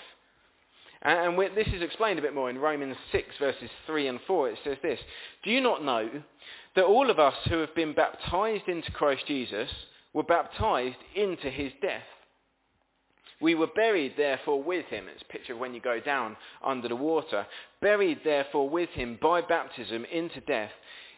[1.05, 4.51] And, this is explained a bit more in Romans 6 verses 3 and 4.
[4.51, 4.99] It says this,
[5.43, 6.09] Do you not know
[6.77, 9.69] that all of us who have been baptized into Christ Jesus
[10.13, 12.03] were baptized into his death.
[13.41, 15.07] We were buried therefore with him.
[15.09, 17.47] It's a picture of when you go down under the water.
[17.83, 20.71] Buried therefore with him by baptism into death,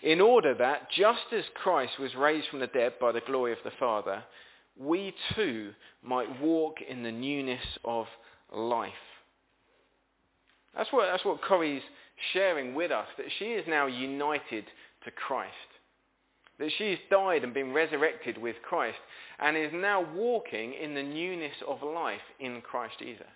[0.02, 3.58] in order that just as Christ was raised from the dead by the glory of
[3.64, 4.24] the Father,
[4.78, 5.72] we too
[6.02, 8.06] might walk in the newness of
[8.52, 8.92] life.
[10.76, 11.82] That's what, that's what Corrie's
[12.32, 14.64] sharing with us, that she is now united
[15.04, 15.52] to Christ.
[16.58, 18.98] That she's died and been resurrected with Christ
[19.38, 23.26] and is now walking in the newness of life in Christ Jesus.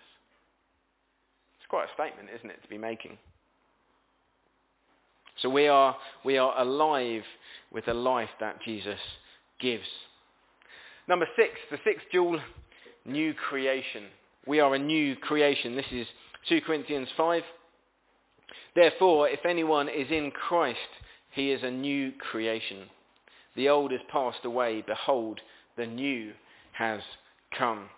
[1.59, 3.17] It's quite a statement, isn't it, to be making?
[5.41, 7.23] So we are, we are alive
[7.71, 8.99] with the life that Jesus
[9.59, 9.85] gives.
[11.07, 12.39] Number six, the sixth jewel,
[13.05, 14.05] new creation.
[14.47, 15.75] We are a new creation.
[15.75, 16.07] This is
[16.49, 17.43] 2 Corinthians 5.
[18.75, 20.79] Therefore, if anyone is in Christ,
[21.31, 22.83] he is a new creation.
[23.55, 24.83] The old has passed away.
[24.85, 25.39] Behold,
[25.77, 26.33] the new
[26.73, 27.01] has
[27.57, 27.89] come.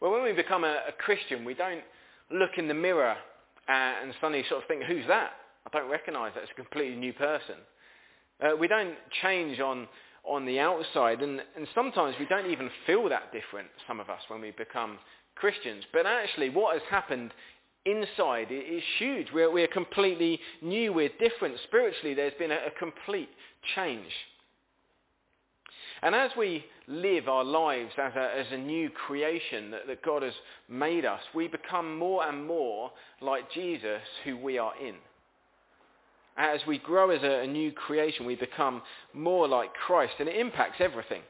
[0.00, 1.82] Well, when we become a, a Christian, we don't
[2.30, 3.16] look in the mirror
[3.68, 5.32] and suddenly sort of think, who's that?
[5.66, 6.42] I don't recognize that.
[6.42, 7.56] It's a completely new person.
[8.40, 9.88] Uh, we don't change on,
[10.24, 14.20] on the outside, and, and sometimes we don't even feel that different, some of us,
[14.28, 14.98] when we become
[15.36, 15.84] Christians.
[15.92, 17.30] But actually, what has happened
[17.84, 19.28] inside is huge.
[19.32, 20.92] We're, we're completely new.
[20.92, 21.56] We're different.
[21.64, 23.28] Spiritually, there's been a, a complete
[23.74, 24.10] change.
[26.02, 30.22] And as we live our lives as a, as a new creation that, that God
[30.22, 30.34] has
[30.68, 34.94] made us, we become more and more like Jesus who we are in.
[36.36, 38.82] As we grow as a, a new creation, we become
[39.14, 41.22] more like Christ, and it impacts everything.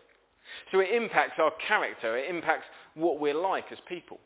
[0.73, 4.19] So it impacts our character, it impacts what we're like as people.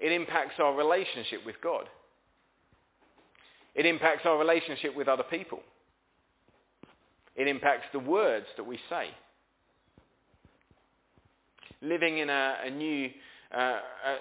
[0.00, 1.88] It impacts our relationship with God.
[3.74, 5.60] It impacts our relationship with other people.
[7.36, 9.08] It impacts the words that we say.
[11.80, 13.10] Living in a, a new,
[13.54, 13.78] uh, uh,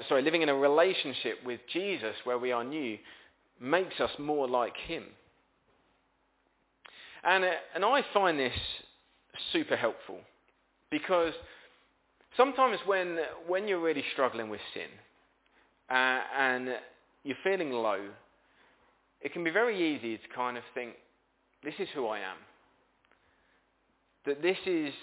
[0.07, 2.97] sorry, living in a relationship with Jesus where we are new
[3.59, 5.03] makes us more like him.
[7.23, 8.53] And, uh, and I find this
[9.51, 10.19] super helpful
[10.91, 11.33] because
[12.35, 13.17] sometimes when,
[13.47, 14.89] when you're really struggling with sin
[15.89, 16.69] uh, and
[17.23, 17.99] you're feeling low,
[19.21, 20.93] it can be very easy to kind of think,
[21.63, 22.37] this is who I am.
[24.25, 24.93] That this is,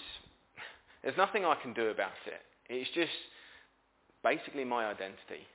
[1.03, 2.41] there's nothing I can do about it.
[2.69, 3.11] It's just
[4.23, 5.45] basically my identity.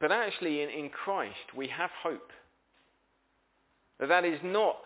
[0.00, 2.30] But actually in, in Christ we have hope.
[4.00, 4.76] That that is not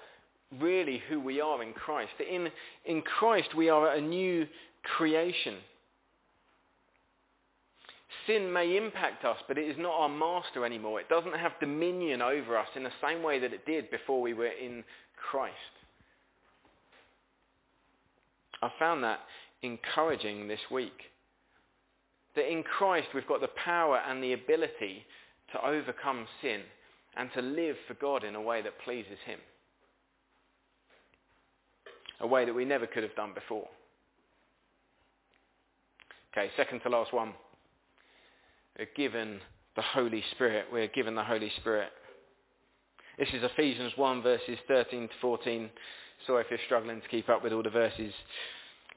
[0.61, 2.12] really who we are in Christ.
[2.20, 2.49] In,
[2.84, 4.47] in Christ we are a new
[4.97, 5.57] creation.
[8.26, 11.01] Sin may impact us, but it is not our master anymore.
[11.01, 14.34] It doesn't have dominion over us in the same way that it did before we
[14.34, 14.82] were in
[15.30, 15.55] Christ.
[18.62, 19.20] I found that
[19.62, 21.11] encouraging this week.
[22.34, 25.05] That in Christ we've got the power and the ability
[25.53, 26.62] to overcome sin
[27.16, 29.38] and to live for God in a way that pleases him.
[32.21, 33.69] A way that we never could have done before.
[36.33, 37.33] Okay, second to last one.
[38.79, 39.41] We're given
[39.75, 40.67] the Holy Spirit.
[40.73, 41.91] We're given the Holy Spirit.
[43.19, 45.71] This is Ephesians 1 verses 13 to 14.
[46.27, 48.12] Sorry if you're struggling to keep up with all the verses.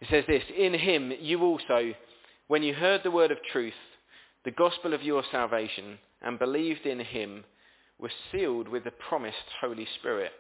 [0.02, 1.94] It says this, In him you also,
[2.48, 3.74] when you heard the word of truth,
[4.46, 7.44] the gospel of your salvation, and believed in him,
[8.00, 10.32] were sealed with the promised Holy Spirit,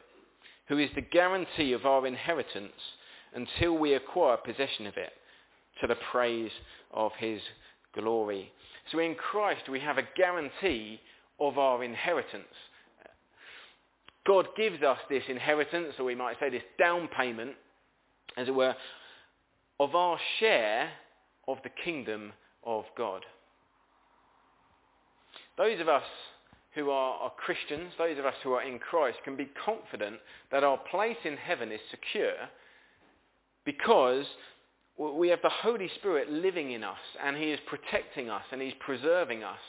[0.69, 2.71] who is the guarantee of our inheritance
[3.33, 5.11] until we acquire possession of it,
[5.81, 6.51] to the praise
[6.91, 7.41] of his
[7.93, 8.51] glory.
[8.91, 10.99] So in Christ we have a guarantee
[11.39, 12.45] of our inheritance.
[14.27, 17.51] God gives us this inheritance, or we might say this down payment,
[18.37, 18.75] as it were,
[19.79, 20.89] of our share
[21.47, 22.31] of the kingdom
[22.63, 23.25] of God.
[25.57, 26.03] Those of us
[26.75, 30.17] who are, are, Christians, those of us who are in Christ, can be confident
[30.51, 32.35] that our place in heaven is secure
[33.65, 34.25] because
[34.97, 38.73] we have the Holy Spirit living in us and he is protecting us and he's
[38.79, 39.59] preserving us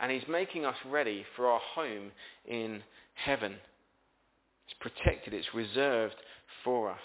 [0.00, 2.10] and he's making us ready for our home
[2.46, 2.82] in
[3.14, 3.54] heaven.
[4.66, 6.16] It's protected, it's reserved
[6.64, 6.98] for us.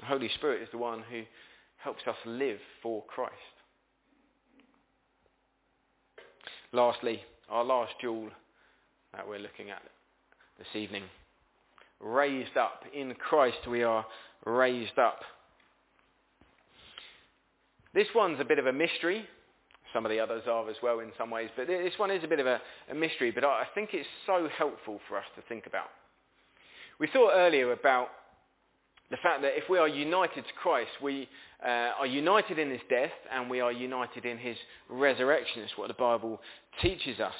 [0.00, 1.22] The Holy Spirit is the one who
[1.78, 3.32] helps us live for Christ.
[6.72, 7.20] Lastly,
[7.50, 8.30] our last jewel
[9.14, 9.82] that we're looking at
[10.58, 11.02] this evening.
[12.00, 12.84] Raised up.
[12.94, 14.06] In Christ we are
[14.46, 15.20] raised up.
[17.94, 19.26] This one's a bit of a mystery.
[19.92, 22.28] Some of the others are as well in some ways, but this one is a
[22.28, 22.58] bit of a,
[22.90, 25.88] a mystery, but I think it's so helpful for us to think about.
[26.98, 28.08] We thought earlier about
[29.12, 31.28] the fact that if we are united to Christ, we
[31.62, 34.56] uh, are united in his death and we are united in his
[34.88, 35.60] resurrection.
[35.62, 36.40] It's what the Bible
[36.80, 37.34] teaches us.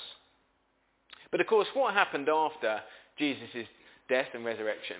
[1.30, 2.78] But of course, what happened after
[3.18, 3.66] Jesus'
[4.06, 4.98] death and resurrection?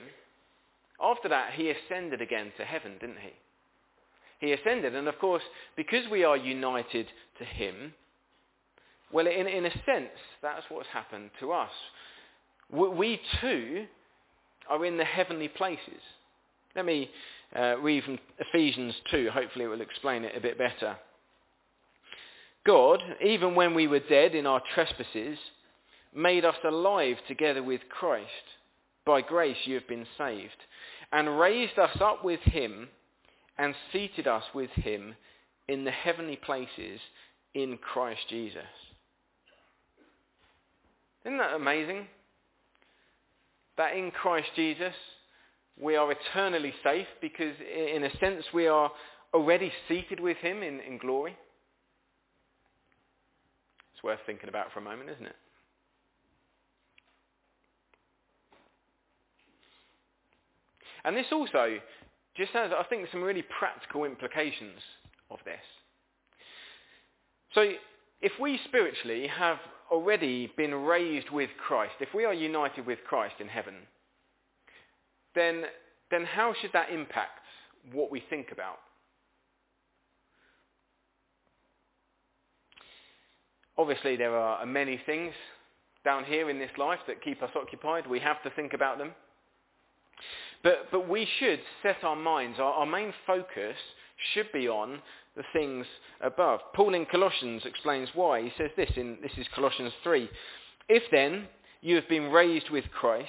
[0.98, 4.46] After that, he ascended again to heaven, didn't he?
[4.46, 5.42] He ascended, and of course,
[5.76, 7.06] because we are united
[7.38, 7.92] to him,
[9.12, 11.70] well, in, in a sense, that's what's happened to us.
[12.70, 13.84] We, we too
[14.70, 16.00] are in the heavenly places.
[16.74, 17.10] Let me
[17.54, 19.28] uh, read from Ephesians 2.
[19.30, 20.96] Hopefully it will explain it a bit better.
[22.64, 25.38] God, even when we were dead in our trespasses,
[26.14, 28.28] made us alive together with Christ.
[29.04, 30.56] By grace you have been saved.
[31.12, 32.88] And raised us up with him
[33.58, 35.14] and seated us with him
[35.68, 37.00] in the heavenly places
[37.54, 38.62] in Christ Jesus.
[41.26, 42.06] Isn't that amazing?
[43.76, 44.94] That in Christ Jesus
[45.80, 48.90] We are eternally safe because in a sense we are
[49.34, 51.36] already seated with him in, in glory.
[53.94, 55.36] It's worth thinking about for a moment, isn't it?
[61.04, 61.78] And this also
[62.36, 64.78] just has, I think, some really practical implications
[65.30, 65.60] of this.
[67.54, 67.72] So
[68.20, 69.58] if we spiritually have
[69.90, 73.74] already been raised with Christ, if we are united with Christ in heaven,
[75.34, 75.64] then,
[76.10, 77.40] then how should that impact
[77.92, 78.78] what we think about?
[83.78, 85.32] Obviously, there are many things
[86.04, 88.06] down here in this life that keep us occupied.
[88.06, 89.12] We have to think about them.
[90.62, 93.76] But, but we should set our minds, our, our main focus
[94.34, 95.00] should be on
[95.36, 95.86] the things
[96.20, 96.60] above.
[96.74, 98.42] Paul in Colossians explains why.
[98.42, 100.28] He says this in this is Colossians 3.
[100.88, 101.48] If then
[101.80, 103.28] you have been raised with Christ,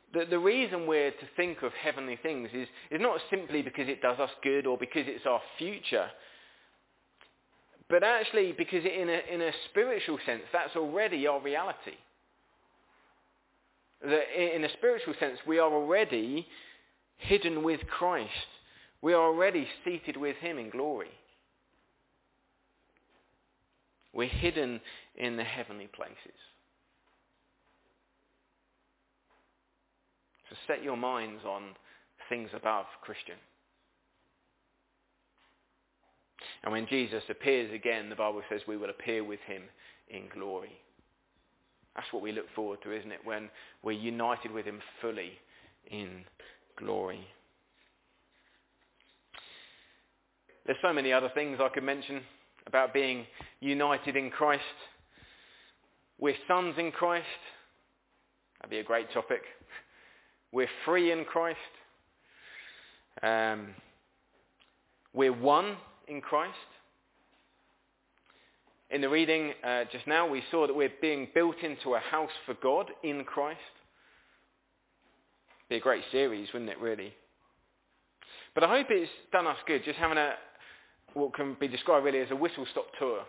[0.13, 4.01] the, the reason we're to think of heavenly things is, is not simply because it
[4.01, 6.07] does us good or because it's our future,
[7.89, 11.97] but actually because in a, in a spiritual sense, that's already our reality.
[14.01, 16.47] That in a spiritual sense, we are already
[17.17, 18.29] hidden with Christ.
[19.01, 21.11] We are already seated with him in glory.
[24.13, 24.81] We're hidden
[25.15, 26.17] in the heavenly places.
[30.51, 31.63] So set your minds on
[32.27, 33.37] things above, Christian.
[36.63, 39.63] And when Jesus appears again, the Bible says we will appear with him
[40.09, 40.77] in glory.
[41.95, 43.21] That's what we look forward to, isn't it?
[43.23, 43.49] When
[43.81, 45.31] we're united with him fully
[45.89, 46.25] in
[46.77, 47.25] glory.
[50.65, 52.21] There's so many other things I could mention
[52.67, 53.25] about being
[53.61, 54.61] united in Christ.
[56.19, 57.25] We're sons in Christ.
[58.59, 59.41] That'd be a great topic.
[60.51, 61.59] We're free in Christ.
[63.21, 63.69] Um,
[65.13, 65.77] we're one
[66.07, 66.55] in Christ.
[68.89, 72.31] In the reading uh, just now, we saw that we're being built into a house
[72.45, 73.59] for God in Christ.
[75.69, 77.13] Be a great series, wouldn't it, really?
[78.53, 80.33] But I hope it's done us good, just having a,
[81.13, 83.21] what can be described really as a whistle-stop tour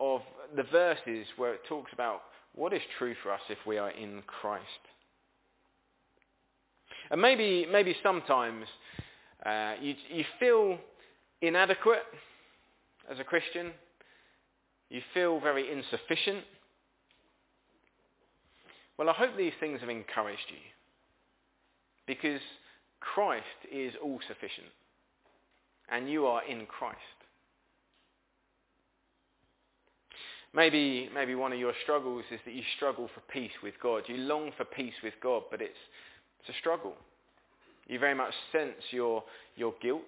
[0.00, 0.20] of
[0.54, 2.20] the verses where it talks about
[2.54, 4.64] what is true for us if we are in Christ.
[7.10, 8.66] And maybe, maybe sometimes
[9.44, 10.78] uh, you, you feel
[11.42, 12.02] inadequate
[13.10, 13.72] as a Christian.
[14.90, 16.44] You feel very insufficient.
[18.98, 20.58] Well, I hope these things have encouraged you
[22.06, 22.40] because
[23.00, 24.68] Christ is all sufficient
[25.90, 26.98] and you are in Christ.
[30.54, 34.04] Maybe, maybe one of your struggles is that you struggle for peace with God.
[34.06, 35.74] You long for peace with God, but it's,
[36.44, 36.94] it's a struggle.
[37.86, 39.22] You very much sense your,
[39.56, 40.02] your guilt,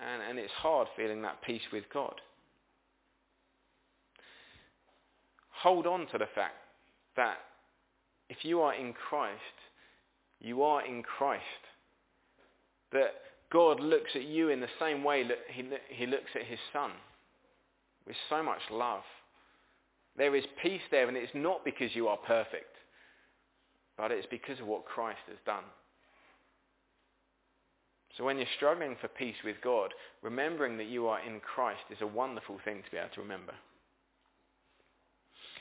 [0.00, 2.14] and, and it's hard feeling that peace with God.
[5.62, 6.54] Hold on to the fact
[7.16, 7.38] that
[8.28, 9.40] if you are in Christ,
[10.40, 11.42] you are in Christ.
[12.92, 13.14] That
[13.52, 16.92] God looks at you in the same way that he, he looks at his son,
[18.06, 19.02] with so much love.
[20.16, 22.75] There is peace there, and it's not because you are perfect,
[23.96, 25.64] but it's because of what Christ has done.
[28.16, 29.92] So when you're struggling for peace with God,
[30.22, 33.52] remembering that you are in Christ is a wonderful thing to be able to remember.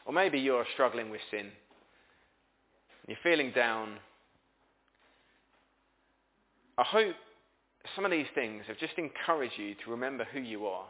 [0.05, 1.47] Or maybe you're struggling with sin.
[3.07, 3.97] You're feeling down.
[6.77, 7.15] I hope
[7.95, 10.86] some of these things have just encouraged you to remember who you are.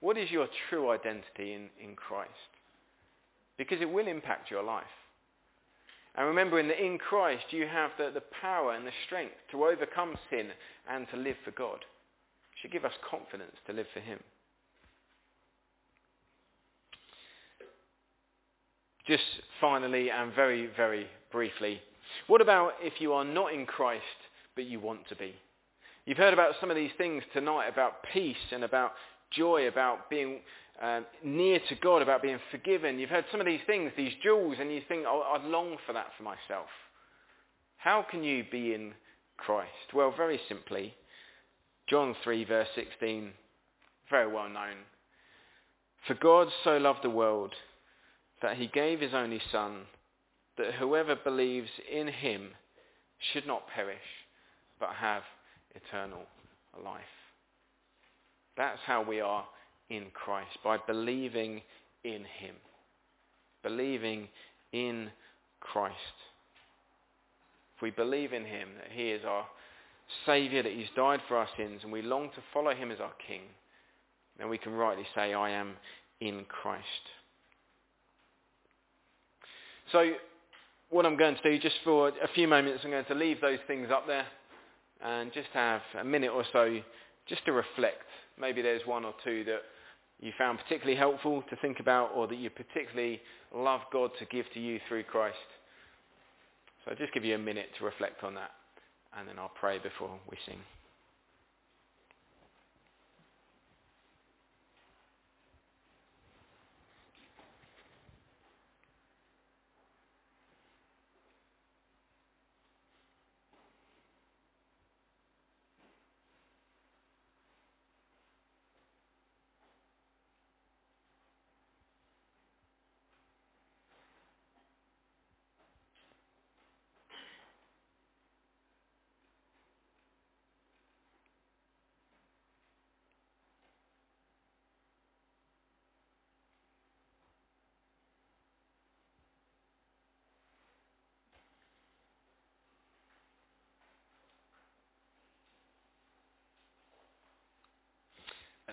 [0.00, 2.30] What is your true identity in, in Christ?
[3.56, 4.84] Because it will impact your life.
[6.16, 10.16] And remembering that in Christ you have the, the power and the strength to overcome
[10.30, 10.48] sin
[10.88, 11.78] and to live for God.
[11.78, 14.20] It should give us confidence to live for him.
[19.06, 19.24] Just
[19.60, 21.80] finally and very, very briefly,
[22.26, 24.02] what about if you are not in Christ
[24.54, 25.34] but you want to be?
[26.06, 28.92] You've heard about some of these things tonight about peace and about
[29.30, 30.40] joy, about being
[30.82, 32.98] uh, near to God, about being forgiven.
[32.98, 35.92] You've heard some of these things, these jewels, and you think, oh, I long for
[35.92, 36.68] that for myself.
[37.76, 38.92] How can you be in
[39.36, 39.92] Christ?
[39.94, 40.94] Well, very simply,
[41.88, 43.32] John 3 verse 16
[44.10, 44.76] very well known.
[46.06, 47.54] For God so loved the world
[48.42, 49.82] that he gave his only Son,
[50.58, 52.50] that whoever believes in him
[53.32, 53.96] should not perish,
[54.78, 55.22] but have
[55.74, 56.24] eternal
[56.82, 57.02] life.
[58.56, 59.44] That's how we are
[59.90, 61.60] in Christ, by believing
[62.04, 62.54] in him.
[63.62, 64.28] Believing
[64.72, 65.10] in
[65.60, 65.96] Christ.
[67.76, 69.46] If we believe in him, that he is our
[70.26, 73.12] Saviour, that he's died for our sins, and we long to follow him as our
[73.26, 73.40] King,
[74.38, 75.74] then we can rightly say, I am
[76.20, 76.84] in Christ.
[79.92, 80.12] So,
[80.90, 83.58] what I'm going to do, just for a few moments, I'm going to leave those
[83.66, 84.26] things up there
[85.02, 86.78] and just have a minute or so
[87.26, 88.04] just to reflect.
[88.38, 89.60] Maybe there's one or two that
[90.20, 93.20] you found particularly helpful to think about or that you particularly
[93.54, 95.36] love God to give to you through Christ.
[96.84, 98.50] So I'll just give you a minute to reflect on that
[99.18, 100.58] and then I'll pray before we sing.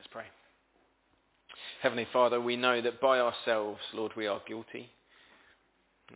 [0.01, 0.25] Let's pray.
[1.83, 4.89] Heavenly Father, we know that by ourselves, Lord, we are guilty.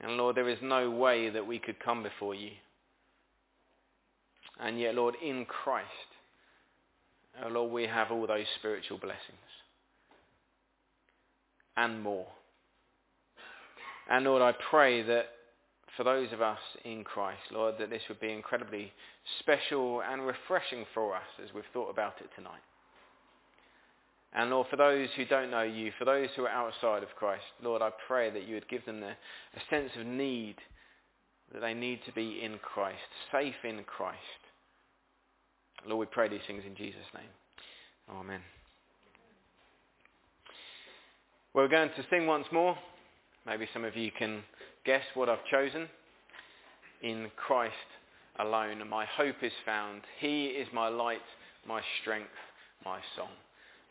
[0.01, 2.49] And Lord, there is no way that we could come before you.
[4.59, 5.85] And yet, Lord, in Christ,
[7.45, 9.19] oh Lord, we have all those spiritual blessings.
[11.77, 12.25] And more.
[14.09, 15.25] And Lord, I pray that
[15.95, 18.91] for those of us in Christ, Lord, that this would be incredibly
[19.41, 22.63] special and refreshing for us as we've thought about it tonight.
[24.37, 27.45] And Lord, for those who don't know you, for those who are outside of Christ,
[27.63, 30.57] Lord, I pray that you would give them the, a sense of need,
[31.53, 32.99] that they need to be in Christ,
[33.31, 34.19] safe in Christ.
[35.87, 37.29] Lord, we pray these things in Jesus' name.
[38.09, 38.41] Amen.
[41.53, 42.77] We're going to sing once more.
[43.45, 44.43] Maybe some of you can
[44.85, 45.87] guess what I've chosen.
[47.01, 47.73] In Christ
[48.39, 50.01] alone, my hope is found.
[50.19, 51.21] He is my light,
[51.65, 52.27] my strength,
[52.83, 53.29] my song.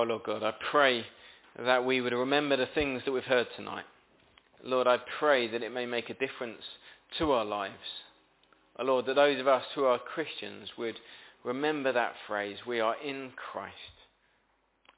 [0.00, 1.04] Oh, Lord God, I pray
[1.62, 3.84] that we would remember the things that we've heard tonight.
[4.64, 6.62] Lord, I pray that it may make a difference
[7.18, 7.74] to our lives.
[8.78, 10.98] Oh, Lord, that those of us who are Christians would
[11.44, 13.74] remember that phrase, we are in Christ.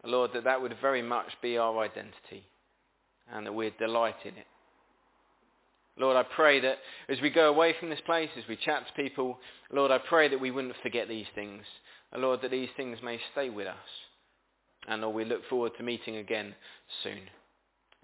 [0.05, 2.45] Oh, Lord, that that would very much be our identity
[3.35, 4.47] and that we'd delight in it.
[5.99, 6.79] Lord, I pray that
[7.09, 9.41] as we go away from this place, as we chat to people,
[9.73, 11.65] Lord, I pray that we wouldn't forget these things.
[12.13, 13.75] And Lord, that these things may stay with us.
[14.89, 16.55] And Lord, we look forward to meeting again
[17.03, 17.21] soon.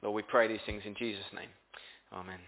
[0.03, 1.51] Lord, we pray these things in Jesus' name.
[2.13, 2.39] Amen.